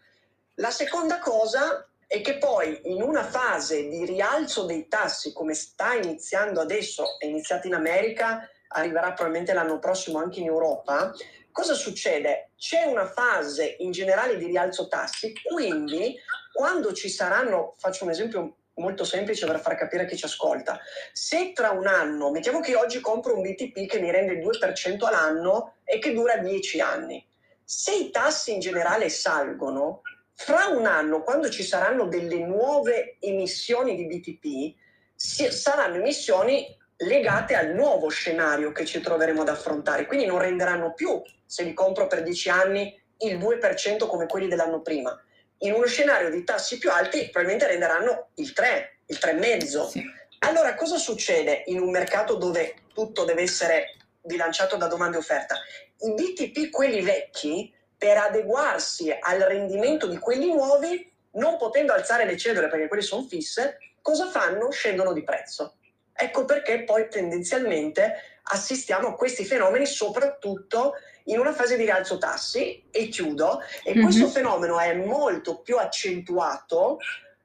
La 0.56 0.70
seconda 0.70 1.18
cosa 1.18 1.86
e 2.06 2.20
che 2.20 2.36
poi 2.36 2.78
in 2.84 3.00
una 3.00 3.24
fase 3.24 3.88
di 3.88 4.04
rialzo 4.04 4.64
dei 4.64 4.86
tassi 4.86 5.32
come 5.32 5.54
sta 5.54 5.94
iniziando 5.94 6.60
adesso, 6.60 7.18
è 7.18 7.24
iniziata 7.24 7.66
in 7.66 7.74
America, 7.74 8.46
arriverà 8.68 9.12
probabilmente 9.12 9.54
l'anno 9.54 9.78
prossimo 9.78 10.18
anche 10.18 10.40
in 10.40 10.46
Europa, 10.46 11.10
cosa 11.50 11.72
succede? 11.72 12.50
C'è 12.56 12.84
una 12.84 13.06
fase 13.06 13.76
in 13.78 13.92
generale 13.92 14.36
di 14.36 14.44
rialzo 14.44 14.88
tassi, 14.88 15.32
quindi 15.42 16.14
quando 16.52 16.92
ci 16.92 17.08
saranno, 17.08 17.74
faccio 17.78 18.04
un 18.04 18.10
esempio 18.10 18.56
molto 18.74 19.04
semplice 19.04 19.46
per 19.46 19.60
far 19.60 19.76
capire 19.76 20.06
chi 20.06 20.16
ci 20.16 20.24
ascolta, 20.24 20.78
se 21.12 21.52
tra 21.52 21.70
un 21.70 21.86
anno, 21.86 22.30
mettiamo 22.30 22.60
che 22.60 22.74
oggi 22.74 23.00
compro 23.00 23.34
un 23.34 23.42
BTP 23.42 23.86
che 23.86 24.00
mi 24.00 24.10
rende 24.10 24.32
il 24.32 24.46
2% 24.46 25.04
all'anno 25.04 25.74
e 25.84 25.98
che 25.98 26.12
dura 26.12 26.36
10 26.38 26.80
anni, 26.80 27.26
se 27.64 27.94
i 27.94 28.10
tassi 28.10 28.52
in 28.52 28.60
generale 28.60 29.08
salgono, 29.08 30.02
fra 30.34 30.66
un 30.66 30.86
anno, 30.86 31.22
quando 31.22 31.48
ci 31.48 31.62
saranno 31.62 32.06
delle 32.06 32.38
nuove 32.38 33.16
emissioni 33.20 33.94
di 33.94 34.06
BTP, 34.06 34.80
saranno 35.14 35.96
emissioni 35.96 36.76
legate 36.96 37.54
al 37.54 37.74
nuovo 37.74 38.08
scenario 38.08 38.72
che 38.72 38.84
ci 38.84 39.00
troveremo 39.00 39.42
ad 39.42 39.48
affrontare. 39.48 40.06
Quindi 40.06 40.26
non 40.26 40.38
renderanno 40.38 40.94
più, 40.94 41.20
se 41.44 41.62
li 41.62 41.72
compro 41.74 42.06
per 42.06 42.22
10 42.22 42.48
anni, 42.48 43.00
il 43.18 43.38
2% 43.38 44.06
come 44.06 44.26
quelli 44.26 44.48
dell'anno 44.48 44.80
prima. 44.80 45.16
In 45.62 45.74
uno 45.74 45.86
scenario 45.86 46.28
di 46.30 46.42
tassi 46.42 46.78
più 46.78 46.90
alti 46.90 47.28
probabilmente 47.30 47.66
renderanno 47.66 48.30
il 48.34 48.52
3, 48.52 48.98
il 49.06 49.18
3,5. 49.20 49.88
Sì. 49.88 50.02
Allora 50.40 50.74
cosa 50.74 50.96
succede 50.96 51.62
in 51.66 51.80
un 51.80 51.90
mercato 51.90 52.34
dove 52.34 52.74
tutto 52.92 53.24
deve 53.24 53.42
essere 53.42 53.96
bilanciato 54.20 54.76
da 54.76 54.88
domanda 54.88 55.16
e 55.16 55.20
offerta? 55.20 55.56
I 55.98 56.14
BTP, 56.14 56.68
quelli 56.70 57.00
vecchi, 57.00 57.72
per 57.96 58.16
adeguarsi 58.16 59.16
al 59.16 59.38
rendimento 59.38 60.08
di 60.08 60.18
quelli 60.18 60.52
nuovi, 60.52 61.08
non 61.34 61.56
potendo 61.58 61.92
alzare 61.92 62.24
le 62.24 62.36
cedole 62.36 62.66
perché 62.66 62.88
quelle 62.88 63.02
sono 63.02 63.22
fisse, 63.22 63.78
cosa 64.00 64.28
fanno? 64.28 64.72
Scendono 64.72 65.12
di 65.12 65.22
prezzo. 65.22 65.76
Ecco 66.12 66.44
perché 66.44 66.82
poi 66.82 67.08
tendenzialmente 67.08 68.31
assistiamo 68.44 69.08
a 69.08 69.14
questi 69.14 69.44
fenomeni 69.44 69.86
soprattutto 69.86 70.94
in 71.26 71.38
una 71.38 71.52
fase 71.52 71.76
di 71.76 71.84
rialzo 71.84 72.18
tassi 72.18 72.84
e 72.90 73.08
chiudo 73.08 73.60
e 73.84 73.92
mm-hmm. 73.92 74.02
questo 74.02 74.28
fenomeno 74.28 74.78
è 74.78 74.94
molto 74.94 75.60
più 75.60 75.78
accentuato 75.78 76.98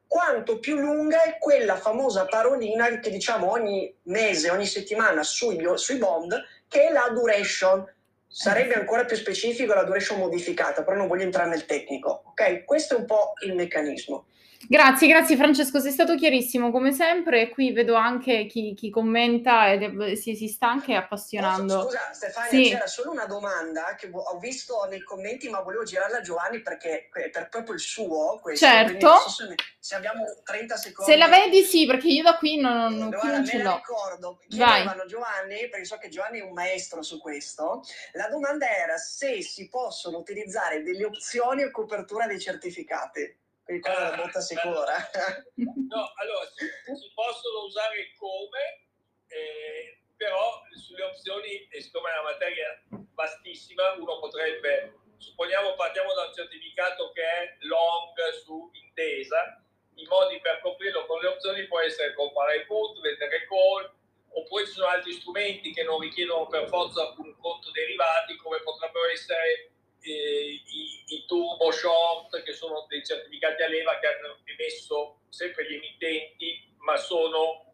quanto 0.07 0.59
più 0.59 0.77
lunga 0.77 1.23
è 1.23 1.37
quella 1.37 1.75
famosa 1.75 2.25
parolina 2.25 2.99
che 2.99 3.09
diciamo 3.09 3.51
ogni 3.51 3.93
mese, 4.03 4.49
ogni 4.49 4.65
settimana 4.65 5.21
sui, 5.21 5.61
sui 5.75 5.97
bond, 5.97 6.33
che 6.67 6.87
è 6.87 6.91
la 6.91 7.09
duration. 7.13 7.85
Sarebbe 8.25 8.75
ancora 8.75 9.05
più 9.05 9.15
specifico 9.15 9.73
la 9.73 9.83
duration 9.83 10.17
modificata, 10.17 10.83
però 10.83 10.95
non 10.95 11.07
voglio 11.07 11.23
entrare 11.23 11.49
nel 11.49 11.65
tecnico. 11.65 12.23
Ok? 12.27 12.63
Questo 12.63 12.95
è 12.95 12.99
un 12.99 13.05
po' 13.05 13.33
il 13.45 13.53
meccanismo. 13.53 14.27
Grazie, 14.67 15.07
grazie 15.07 15.35
Francesco, 15.35 15.79
sei 15.79 15.91
stato 15.91 16.15
chiarissimo 16.15 16.71
come 16.71 16.91
sempre. 16.91 17.49
Qui 17.49 17.71
vedo 17.71 17.95
anche 17.95 18.45
chi, 18.47 18.73
chi 18.73 18.89
commenta 18.89 19.71
e 19.71 20.15
si, 20.15 20.35
si, 20.35 20.47
sta 20.47 20.69
anche 20.69 20.95
appassionando. 20.95 21.75
Posso, 21.75 21.87
scusa 21.89 22.13
Stefania, 22.13 22.49
sì. 22.49 22.69
c'era 22.71 22.87
solo 22.87 23.11
una 23.11 23.25
domanda 23.25 23.95
che 23.95 24.09
ho 24.11 24.37
visto 24.39 24.85
nei 24.89 25.03
commenti, 25.03 25.49
ma 25.49 25.61
volevo 25.61 25.83
girarla 25.83 26.17
a 26.17 26.21
Giovanni 26.21 26.61
perché 26.61 27.07
per 27.11 27.49
proprio 27.49 27.75
il 27.75 27.79
suo. 27.79 28.39
Questo, 28.41 28.65
certo. 28.65 29.15
So 29.27 29.55
se 29.79 29.95
abbiamo 29.95 30.25
30 30.43 30.75
secondi. 30.75 31.11
Se 31.11 31.17
la 31.17 31.29
vedi, 31.29 31.63
sì, 31.63 31.85
perché 31.85 32.07
io 32.07 32.23
da 32.23 32.35
qui 32.35 32.59
non, 32.59 32.97
non, 32.97 33.07
Guarda, 33.07 33.19
qui 33.19 33.29
non 33.29 33.45
ce 33.45 33.63
l'ho. 33.63 33.75
ricordo. 33.75 34.39
Chiedevano 34.47 35.05
Giovanni, 35.05 35.69
perché 35.69 35.85
so 35.85 35.97
che 35.97 36.09
Giovanni 36.09 36.39
è 36.39 36.43
un 36.43 36.51
maestro 36.51 37.01
su 37.01 37.19
questo. 37.19 37.83
La 38.13 38.27
domanda 38.27 38.67
era 38.69 38.97
se 38.97 39.41
si 39.41 39.69
possono 39.69 40.17
utilizzare 40.17 40.83
delle 40.83 41.05
opzioni 41.05 41.63
a 41.63 41.71
copertura 41.71 42.27
dei 42.27 42.39
certificati. 42.39 43.45
Quindi 43.67 43.83
quella 43.83 43.97
è 43.99 44.09
la 44.15 44.23
botta 44.23 44.39
sicura. 44.39 44.95
no, 45.91 46.11
allora 46.15 46.45
si, 46.55 46.63
si, 46.95 47.11
possono 47.13 47.65
usare 47.67 48.13
come, 48.15 48.87
eh, 49.27 49.99
però 50.15 50.63
sulle 50.71 51.03
opzioni, 51.03 51.67
e 51.67 51.81
siccome 51.81 52.07
è 52.07 52.13
una 52.13 52.31
materia 52.31 52.81
vastissima, 53.11 53.91
uno 53.99 54.19
potrebbe, 54.19 54.95
supponiamo 55.17 55.75
partiamo 55.75 56.13
da 56.13 56.27
un 56.27 56.33
certificato 56.33 57.11
che 57.11 57.21
è 57.21 57.57
long 57.67 58.15
su 58.41 58.71
intesa, 58.71 59.61
i 59.95 60.05
modi 60.07 60.39
per 60.39 60.61
coprirlo 60.61 61.05
con 61.05 61.19
le 61.19 61.27
opzioni 61.27 61.67
può 61.67 61.81
essere 61.81 62.13
comprare 62.13 62.63
put, 62.67 63.01
vendere 63.01 63.45
call, 63.47 63.91
oppure 64.29 64.65
ci 64.65 64.71
sono 64.71 64.87
altri 64.87 65.11
strumenti 65.11 65.73
che 65.73 65.83
non 65.83 65.99
richiedono 65.99 66.47
per 66.47 66.69
forza 66.69 67.13
un 67.17 67.35
conto 67.35 67.69
derivati, 67.71 68.37
come 68.37 68.61
potrebbero 68.61 69.09
essere 69.09 69.71
eh, 70.01 70.61
i, 70.65 71.03
i, 71.07 71.25
turbo 71.25 71.71
short, 71.71 72.43
che 72.43 72.53
sono 72.53 72.85
dei 72.87 73.03
certificati 73.03 73.63
a 73.63 73.67
leva 73.67 73.99
che 73.99 74.07
hanno 74.07 74.39
emesso 74.45 75.19
sempre 75.29 75.69
gli 75.69 75.75
emittenti, 75.75 76.73
ma 76.79 76.97
sono 76.97 77.65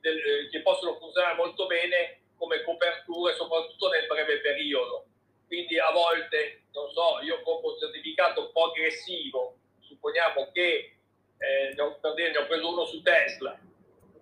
del, 0.00 0.16
eh, 0.16 0.48
che 0.48 0.60
possono 0.62 0.96
funzionare 0.98 1.36
molto 1.36 1.66
bene 1.66 2.20
come 2.36 2.62
coperture, 2.62 3.34
soprattutto 3.34 3.88
nel 3.88 4.06
breve 4.06 4.40
periodo. 4.40 5.06
Quindi 5.46 5.78
a 5.78 5.90
volte, 5.90 6.64
non 6.72 6.90
so, 6.92 7.20
io 7.22 7.42
compro 7.42 7.72
un 7.72 7.78
certificato 7.78 8.46
un 8.46 8.52
po' 8.52 8.70
aggressivo, 8.70 9.58
supponiamo 9.80 10.50
che 10.52 10.96
eh, 11.38 11.74
ne, 11.74 11.82
ho, 11.82 11.98
per 11.98 12.14
dire, 12.14 12.30
ne 12.30 12.38
ho 12.38 12.46
preso 12.46 12.68
uno 12.68 12.84
su 12.84 13.02
Tesla, 13.02 13.58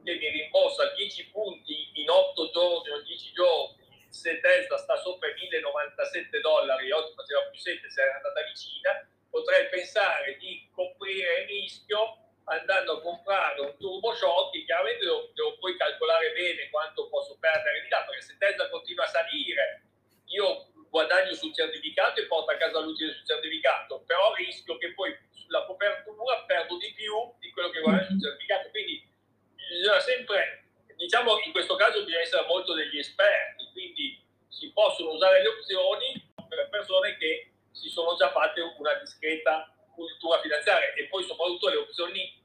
che 0.03 0.15
mi 0.15 0.29
rimborsa 0.29 0.95
10 0.95 1.31
punti 1.31 1.91
in 1.95 2.09
8 2.09 2.51
giorni 2.51 2.91
o 2.91 3.03
10 3.03 3.33
giorni 3.33 3.78
se 4.09 4.41
Tesla 4.41 4.77
sta 4.79 4.97
sopra 4.97 5.29
i 5.29 5.35
1097 5.35 6.41
dollari, 6.41 6.91
oggi 6.91 7.13
faceva 7.15 7.43
più 7.51 7.59
7 7.59 7.91
se 7.91 8.03
era 8.03 8.17
andata 8.17 8.43
vicina, 8.43 9.09
potrei 9.31 9.69
pensare 9.69 10.37
di 10.39 10.69
coprire 10.73 11.43
il 11.43 11.47
rischio 11.49 12.29
andando 12.45 12.93
a 12.93 13.01
comprare 13.01 13.61
un 13.61 13.77
turbo 13.79 14.15
shock 14.15 14.53
che 14.53 14.65
chiaramente 14.65 15.05
devo, 15.05 15.31
devo, 15.35 15.59
poi 15.59 15.77
calcolare 15.77 16.33
bene 16.33 16.71
quanto 16.71 17.09
posso 17.09 17.37
perdere 17.39 17.83
di 17.83 17.89
là, 17.89 18.05
perché 18.05 18.23
se 18.23 18.37
Tesla 18.39 18.69
continua 18.71 19.05
a 19.05 19.09
salire, 19.09 19.83
io 20.27 20.73
guadagno 20.89 21.35
sul 21.35 21.55
certificato 21.55 22.21
e 22.21 22.27
porto 22.27 22.53
a 22.53 22.57
casa 22.57 22.81
l'utile 22.81 23.13
sul 23.13 23.27
certificato, 23.27 24.03
però 24.07 24.33
rischio 24.35 24.79
che 24.79 24.95
poi 24.95 25.15
sulla 25.31 25.65
copertura 25.65 26.45
perdo 26.47 26.79
di 26.79 26.93
più 26.95 27.13
di 27.39 27.51
quello 27.51 27.71
che 27.71 27.81
guadagno 27.81 28.07
sul 28.07 28.21
certificato. 28.21 28.71
Quindi 28.71 29.07
bisogna 29.55 30.01
sempre 30.01 30.65
diciamo 30.97 31.39
in 31.45 31.53
questo 31.53 31.77
caso 31.77 32.03
bisogna 32.03 32.21
essere 32.21 32.47
molto 32.47 32.75
degli 32.75 32.99
esperti, 32.99 33.69
quindi 33.73 34.21
si 34.49 34.73
possono 34.73 35.11
usare 35.11 35.43
le 35.43 35.49
opzioni 35.49 36.33
per 36.49 36.69
persone 36.71 37.17
che 37.17 37.53
si 37.71 37.89
sono 37.89 38.17
già 38.17 38.31
fatte 38.31 38.61
una 38.61 38.95
discreta 38.95 39.73
cultura 39.95 40.41
finanziaria 40.41 40.95
e 40.95 41.07
poi 41.07 41.25
soprattutto 41.25 41.69
le 41.69 41.77
opzioni 41.77 42.43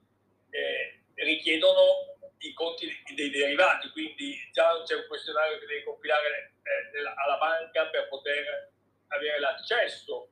eh, 0.50 1.00
richiedono 1.16 2.18
i 2.40 2.54
conti 2.54 2.92
dei 3.16 3.30
derivati, 3.30 3.90
quindi 3.92 4.38
già 4.52 4.82
c'è 4.84 4.96
un 4.96 5.06
questionario 5.08 5.58
che 5.60 5.66
devi 5.66 5.84
compilare 5.84 6.54
eh, 6.64 7.00
alla 7.00 7.38
banca 7.38 7.86
per 7.88 8.08
poter 8.10 8.72
avere 9.08 9.40
l'accesso, 9.40 10.28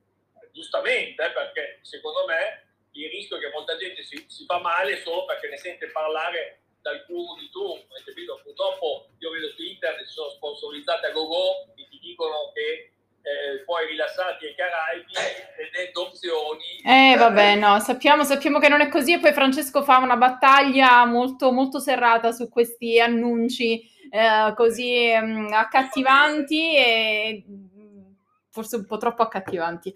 giustamente, 0.52 1.24
eh, 1.24 1.30
perché 1.30 1.78
secondo 1.82 2.26
me 2.26 2.70
il 2.92 3.08
rischio 3.08 3.36
è 3.36 3.40
che 3.40 3.50
molta 3.50 3.76
gente 3.76 4.02
si, 4.02 4.24
si 4.28 4.44
fa 4.44 4.58
male 4.58 5.00
solo 5.00 5.24
perché 5.24 5.48
ne 5.48 5.56
sente 5.56 5.86
parlare 5.86 6.60
dal 6.82 7.04
guru 7.06 7.38
di 7.38 7.48
turno, 7.50 7.86
hai 7.94 8.02
capito? 8.04 8.40
Purtroppo 8.42 9.08
io 9.18 9.30
vedo 9.30 9.48
su 9.50 9.62
internet 9.62 10.06
ci 10.06 10.12
sono 10.12 10.30
sponsorizzate 10.30 11.06
a 11.06 11.10
GoGo 11.10 11.72
che 11.76 11.86
ti 11.88 11.98
dicono 11.98 12.50
che 12.52 12.92
eh, 13.22 13.62
poi 13.64 13.86
rilassati 13.86 14.46
ai 14.46 14.54
Caraibi 14.54 15.12
vedendo 15.56 16.08
opzioni. 16.08 16.80
No, 17.56 17.78
sappiamo, 17.80 18.24
sappiamo, 18.24 18.58
che 18.58 18.68
non 18.68 18.80
è 18.80 18.88
così 18.88 19.12
e 19.12 19.18
poi 19.18 19.32
Francesco 19.32 19.82
fa 19.82 19.98
una 19.98 20.16
battaglia 20.16 21.04
molto, 21.06 21.52
molto 21.52 21.78
serrata 21.78 22.32
su 22.32 22.48
questi 22.48 23.00
annunci 23.00 23.82
eh, 24.10 24.52
così 24.54 25.10
mh, 25.14 25.26
mm, 25.26 25.52
accattivanti 25.52 26.76
e 26.76 27.44
forse 28.50 28.76
un 28.76 28.86
po' 28.86 28.98
troppo 28.98 29.22
accattivanti. 29.22 29.94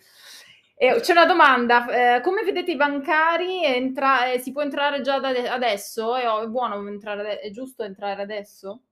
Eh, 0.78 1.00
c'è 1.00 1.12
una 1.12 1.26
domanda, 1.26 2.16
eh, 2.16 2.20
come 2.20 2.42
vedete 2.42 2.72
i 2.72 2.76
bancari? 2.76 3.64
Entra- 3.64 4.30
eh, 4.30 4.38
si 4.38 4.52
può 4.52 4.62
entrare 4.62 5.00
già 5.00 5.18
da 5.18 5.28
adesso? 5.28 6.16
È 6.16 6.46
buono 6.46 6.86
entrare, 6.88 7.40
è 7.40 7.50
giusto 7.50 7.82
entrare 7.82 8.22
adesso? 8.22 8.82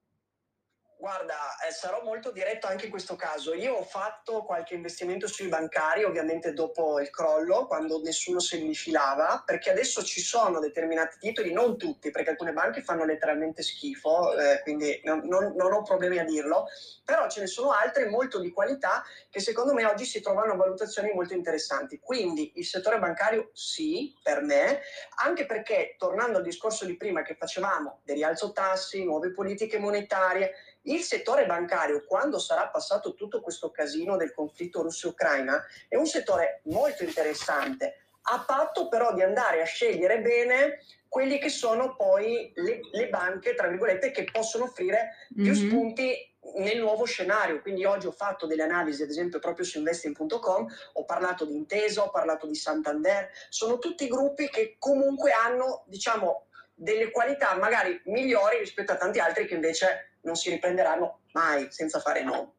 Guarda, 0.96 1.34
eh, 1.66 1.72
sarò 1.72 2.02
molto 2.02 2.30
diretto 2.30 2.66
anche 2.66 2.86
in 2.86 2.90
questo 2.90 3.16
caso. 3.16 3.52
Io 3.52 3.74
ho 3.74 3.82
fatto 3.82 4.42
qualche 4.44 4.74
investimento 4.74 5.26
sui 5.26 5.48
bancari, 5.48 6.04
ovviamente 6.04 6.52
dopo 6.52 7.00
il 7.00 7.10
crollo, 7.10 7.66
quando 7.66 8.00
nessuno 8.00 8.38
se 8.38 8.56
li 8.56 8.74
filava, 8.74 9.42
perché 9.44 9.70
adesso 9.70 10.02
ci 10.02 10.20
sono 10.20 10.60
determinati 10.60 11.18
titoli, 11.18 11.52
non 11.52 11.76
tutti, 11.76 12.10
perché 12.10 12.30
alcune 12.30 12.52
banche 12.52 12.82
fanno 12.82 13.04
letteralmente 13.04 13.62
schifo, 13.62 14.38
eh, 14.38 14.60
quindi 14.62 15.00
non, 15.04 15.20
non, 15.24 15.54
non, 15.56 15.72
ho 15.72 15.82
problemi 15.82 16.18
a 16.18 16.24
dirlo, 16.24 16.66
però 17.04 17.28
ce 17.28 17.40
ne 17.40 17.48
sono 17.48 17.72
altre 17.72 18.08
molto 18.08 18.38
di 18.38 18.50
qualità 18.50 19.04
che 19.28 19.40
secondo 19.40 19.74
me 19.74 19.84
oggi 19.84 20.04
si 20.04 20.20
trovano 20.20 20.52
a 20.52 20.56
valutazioni 20.56 21.12
molto 21.12 21.34
interessanti. 21.34 21.98
Quindi 21.98 22.52
il 22.54 22.64
settore 22.64 22.98
bancario 22.98 23.50
sì, 23.52 24.16
per 24.22 24.42
me, 24.42 24.80
anche 25.22 25.44
perché 25.44 25.96
tornando 25.98 26.38
al 26.38 26.44
discorso 26.44 26.84
di 26.84 26.96
prima 26.96 27.22
che 27.22 27.34
facevamo, 27.34 28.00
del 28.04 28.16
rialzo 28.16 28.52
tassi, 28.52 29.04
nuove 29.04 29.32
politiche 29.32 29.78
monetarie, 29.78 30.52
il 30.84 31.00
settore 31.02 31.46
bancario, 31.46 32.04
quando 32.04 32.38
sarà 32.38 32.68
passato 32.68 33.14
tutto 33.14 33.40
questo 33.40 33.70
casino 33.70 34.16
del 34.16 34.32
conflitto 34.32 34.82
russo-ucraina, 34.82 35.64
è 35.88 35.96
un 35.96 36.06
settore 36.06 36.60
molto 36.64 37.04
interessante, 37.04 38.04
a 38.26 38.44
patto 38.46 38.88
però 38.88 39.12
di 39.12 39.22
andare 39.22 39.60
a 39.60 39.66
scegliere 39.66 40.20
bene 40.20 40.80
quelli 41.08 41.38
che 41.38 41.48
sono 41.48 41.94
poi 41.94 42.50
le, 42.54 42.80
le 42.90 43.08
banche, 43.08 43.54
tra 43.54 43.68
virgolette, 43.68 44.10
che 44.10 44.24
possono 44.30 44.64
offrire 44.64 45.28
più 45.32 45.44
mm-hmm. 45.44 45.68
spunti 45.68 46.34
nel 46.56 46.78
nuovo 46.78 47.04
scenario. 47.04 47.60
Quindi 47.60 47.84
oggi 47.84 48.06
ho 48.06 48.12
fatto 48.12 48.46
delle 48.46 48.62
analisi, 48.62 49.02
ad 49.02 49.10
esempio, 49.10 49.38
proprio 49.38 49.64
su 49.64 49.78
investing.com, 49.78 50.66
ho 50.94 51.04
parlato 51.04 51.44
di 51.44 51.54
Intesa, 51.54 52.02
ho 52.02 52.10
parlato 52.10 52.46
di 52.46 52.54
Santander, 52.54 53.30
sono 53.48 53.78
tutti 53.78 54.08
gruppi 54.08 54.48
che 54.48 54.76
comunque 54.78 55.30
hanno, 55.30 55.84
diciamo, 55.86 56.46
delle 56.74 57.10
qualità 57.10 57.54
magari 57.54 58.00
migliori 58.06 58.58
rispetto 58.58 58.92
a 58.92 58.96
tanti 58.96 59.20
altri 59.20 59.46
che 59.46 59.54
invece 59.54 60.13
non 60.24 60.36
si 60.36 60.50
riprenderanno 60.50 61.20
mai 61.32 61.70
senza 61.70 62.00
fare 62.00 62.22
no. 62.22 62.56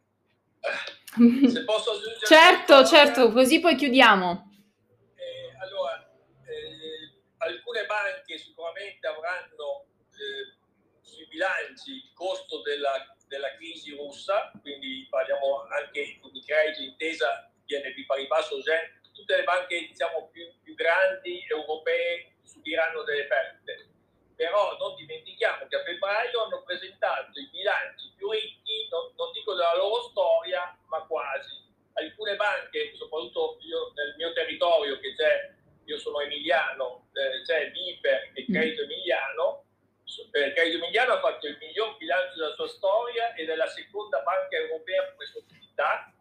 Se 1.15 1.63
posso 1.63 1.91
aggiungere 1.91 2.25
certo, 2.25 2.85
certo, 2.85 3.31
così 3.31 3.59
poi 3.59 3.75
chiudiamo. 3.75 4.51
Eh, 5.15 5.55
allora, 5.61 6.09
eh, 6.45 7.21
alcune 7.37 7.85
banche 7.85 8.37
sicuramente 8.37 9.07
avranno 9.07 9.85
eh, 10.11 10.57
sui 11.01 11.27
bilanci 11.27 11.91
il 11.91 12.11
costo 12.13 12.61
della, 12.61 13.15
della, 13.27 13.55
crisi 13.55 13.95
russa, 13.95 14.51
quindi 14.61 15.07
parliamo 15.09 15.67
anche 15.69 16.19
di 16.31 16.43
credito 16.43 16.81
intesa 16.81 17.51
BNP 17.65 18.05
Paribas, 18.05 18.47
Soggen, 18.47 19.01
tutte 19.13 19.37
le 19.37 19.43
banche 19.43 19.87
diciamo, 19.87 20.29
più, 20.31 20.43
più 20.61 20.75
grandi 20.75 21.45
europee 21.47 22.33
subiranno 22.43 23.03
delle 23.03 23.25
perdite 23.25 23.94
però 24.35 24.77
non 24.77 24.95
dimentichiamo 24.95 25.67
che 25.67 25.75
a 25.75 25.83
febbraio 25.83 26.43
hanno 26.43 26.63
presentato 26.63 27.39
i 27.39 27.49
bilanci 27.49 28.13
più 28.15 28.29
ricchi, 28.31 28.87
non, 28.89 29.11
non 29.15 29.31
dico 29.31 29.53
della 29.53 29.75
loro 29.75 30.03
storia, 30.09 30.77
ma 30.87 30.99
quasi. 31.05 31.63
Alcune 31.93 32.35
banche, 32.35 32.93
soprattutto 32.95 33.57
io, 33.61 33.91
nel 33.95 34.15
mio 34.17 34.33
territorio, 34.33 34.99
che 34.99 35.15
c'è, 35.15 35.53
io 35.85 35.97
sono 35.97 36.19
emiliano, 36.19 37.07
eh, 37.13 37.41
c'è 37.43 37.69
l'Iper 37.69 38.31
e 38.33 38.45
mm. 38.49 38.53
Credito 38.53 38.81
Emiliano, 38.83 39.63
Eh, 40.31 40.53
Credito 40.53 40.83
Emiliano 40.83 41.13
ha 41.13 41.19
fatto 41.19 41.47
il 41.47 41.57
miglior 41.59 41.97
bilancio 41.97 42.35
della 42.35 42.53
sua 42.53 42.67
storia 42.67 43.33
ed 43.35 43.49
è 43.49 43.55
la 43.55 43.67
seconda 43.67 44.19
banca 44.21 44.55
europea 44.55 45.11
come 45.11 45.25
solidità 45.25 46.13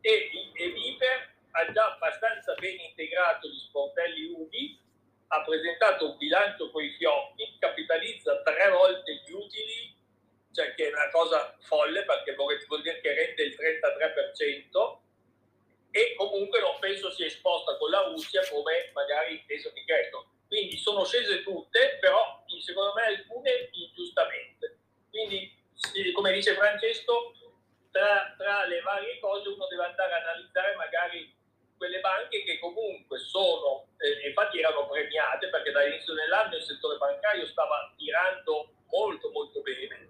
e, 0.00 0.30
e 0.52 0.68
Viper 0.70 1.34
ha 1.52 1.72
già 1.72 1.92
abbastanza 1.94 2.54
ben 2.54 2.78
integrato 2.78 3.48
gli 3.48 3.58
sportelli 3.58 4.32
UBI, 4.36 4.78
ha 5.28 5.42
presentato 5.42 6.10
un 6.10 6.16
bilancio 6.16 6.70
con 6.70 6.84
i 6.84 6.90
fiocchi, 6.90 7.45
capitalizza 7.58 8.42
tre 8.42 8.70
volte 8.70 9.22
gli 9.24 9.32
utili, 9.32 9.94
cioè 10.52 10.74
che 10.74 10.88
è 10.88 10.92
una 10.92 11.10
cosa 11.10 11.56
folle 11.60 12.04
perché 12.04 12.34
vuol 12.34 12.82
dire 12.82 13.00
che 13.00 13.14
rende 13.14 13.42
il 13.42 13.56
33%, 13.56 15.04
e 15.96 16.14
comunque 16.14 16.60
non 16.60 16.78
penso 16.78 17.10
sia 17.10 17.24
esposta 17.24 17.78
con 17.78 17.88
la 17.88 18.02
Russia 18.02 18.46
come 18.50 18.90
magari 18.92 19.42
peso 19.46 19.70
di 19.70 19.82
credito. 19.84 20.28
Quindi 20.46 20.76
sono 20.76 21.04
scese 21.04 21.42
tutte, 21.42 21.96
però 22.00 22.44
secondo 22.60 22.92
me 22.94 23.06
alcune 23.06 23.70
ingiustamente. 23.72 24.78
Quindi, 25.08 25.50
come 26.12 26.32
dice 26.32 26.54
Francesco, 26.54 27.32
tra, 27.90 28.34
tra 28.36 28.66
le 28.66 28.82
varie 28.82 29.18
cose 29.20 29.48
uno 29.48 29.66
deve 29.68 29.84
andare 29.84 30.12
a 30.12 30.16
analizzare 30.18 30.74
magari 30.76 31.34
quelle 31.78 32.00
banche 32.00 32.44
che 32.44 32.58
comunque 32.58 33.18
sono, 33.18 33.85
eh, 33.98 34.28
infatti 34.28 34.60
erano 34.60 34.86
premiate 34.86 35.48
perché 35.48 35.70
dall'inizio 35.72 36.14
dell'anno 36.14 36.56
il 36.56 36.62
settore 36.62 36.98
bancario 36.98 37.46
stava 37.46 37.92
tirando 37.96 38.72
molto 38.90 39.30
molto 39.30 39.60
bene. 39.62 40.08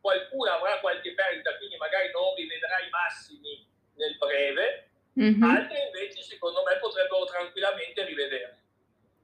Qualcuna 0.00 0.56
avrà 0.56 0.80
qualche 0.80 1.12
perdita, 1.12 1.56
quindi 1.58 1.76
magari 1.76 2.10
non 2.12 2.34
rivedrà 2.34 2.80
i 2.80 2.88
massimi 2.88 3.66
nel 3.96 4.16
breve, 4.16 4.88
mm-hmm. 5.20 5.42
altre 5.42 5.92
invece 5.92 6.22
secondo 6.22 6.62
me 6.64 6.78
potrebbero 6.80 7.24
tranquillamente 7.26 8.04
rivederli. 8.04 8.58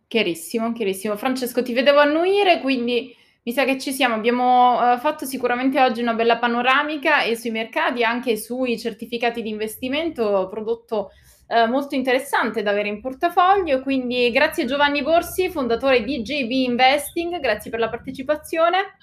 Chiarissimo, 0.06 0.72
chiarissimo. 0.72 1.16
Francesco, 1.16 1.62
ti 1.62 1.72
vedevo 1.72 1.98
annuire, 1.98 2.60
quindi 2.60 3.16
mi 3.42 3.52
sa 3.52 3.64
che 3.64 3.78
ci 3.78 3.92
siamo. 3.92 4.14
Abbiamo 4.14 4.92
uh, 4.92 4.98
fatto 4.98 5.24
sicuramente 5.24 5.80
oggi 5.80 6.02
una 6.02 6.14
bella 6.14 6.36
panoramica 6.36 7.22
e 7.22 7.36
sui 7.36 7.50
mercati, 7.50 8.04
anche 8.04 8.36
sui 8.36 8.78
certificati 8.78 9.40
di 9.40 9.48
investimento, 9.48 10.46
prodotto 10.48 11.10
uh, 11.48 11.68
molto 11.68 11.94
interessante 11.94 12.62
da 12.62 12.70
avere 12.70 12.88
in 12.88 13.00
portafoglio. 13.00 13.80
Quindi 13.80 14.30
grazie 14.30 14.64
Giovanni 14.64 15.02
Borsi, 15.02 15.50
fondatore 15.50 16.02
di 16.02 16.22
JB 16.22 16.50
Investing, 16.50 17.38
grazie 17.40 17.70
per 17.70 17.80
la 17.80 17.88
partecipazione. 17.88 18.96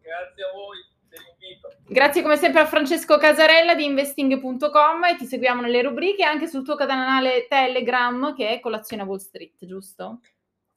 Grazie 0.00 0.44
a 0.44 0.52
voi. 0.54 0.92
Grazie 1.86 2.22
come 2.22 2.36
sempre 2.36 2.62
a 2.62 2.66
Francesco 2.66 3.18
Casarella 3.18 3.74
di 3.74 3.84
investing.com 3.84 5.04
e 5.04 5.16
ti 5.16 5.26
seguiamo 5.26 5.60
nelle 5.60 5.82
rubriche 5.82 6.24
anche 6.24 6.46
sul 6.46 6.64
tuo 6.64 6.76
canale 6.76 7.46
Telegram 7.46 8.34
che 8.34 8.48
è 8.48 8.60
Colazione 8.60 9.02
a 9.02 9.04
Wall 9.04 9.18
Street, 9.18 9.64
giusto? 9.66 10.20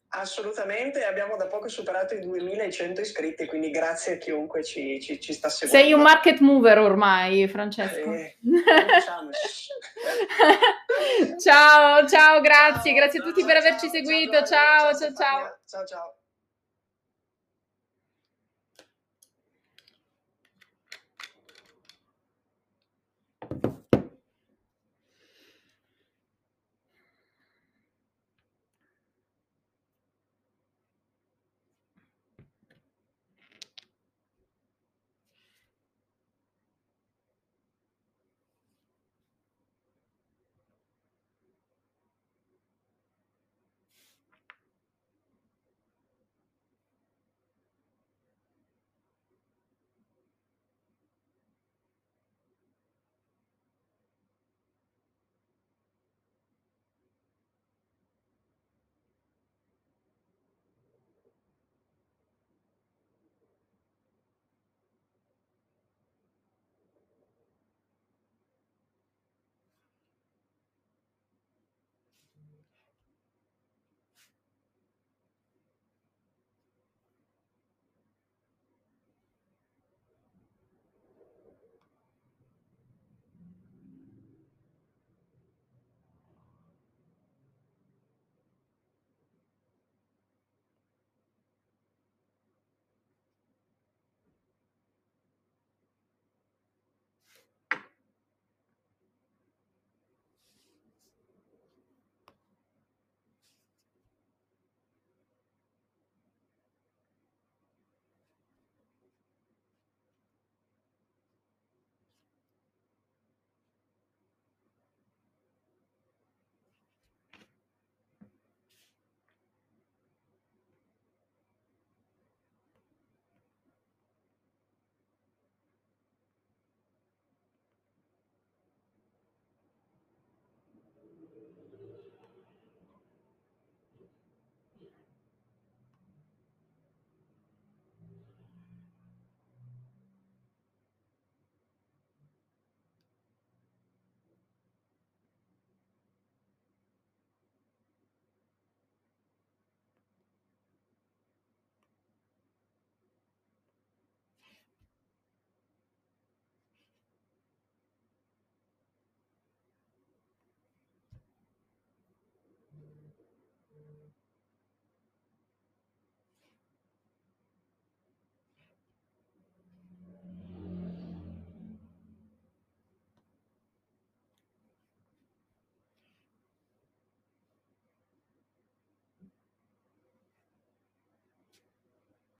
Assolutamente, 0.10 1.04
abbiamo 1.04 1.36
da 1.36 1.48
poco 1.48 1.68
superato 1.68 2.16
i 2.16 2.22
2100 2.22 3.02
iscritti, 3.02 3.46
quindi 3.46 3.72
grazie 3.72 4.14
a 4.14 4.18
chiunque 4.18 4.64
ci, 4.64 5.02
ci, 5.02 5.20
ci 5.20 5.34
sta 5.34 5.50
seguendo. 5.50 5.84
Sei 5.84 5.92
un 5.94 6.02
market 6.02 6.40
mover 6.40 6.80
ormai, 6.80 7.46
Francesco. 7.50 8.14
Eh, 8.14 8.38
ciao, 11.40 12.08
ciao, 12.08 12.40
grazie, 12.40 12.92
ciao, 12.92 12.94
grazie 12.94 13.20
a 13.20 13.24
tutti 13.24 13.42
ciao, 13.42 13.48
per 13.48 13.58
averci 13.58 13.90
seguito. 13.90 14.44
ciao, 14.44 14.94
ciao. 14.94 15.14
ciao. 15.14 15.58
ciao. 15.66 15.86
ciao. 15.86 16.17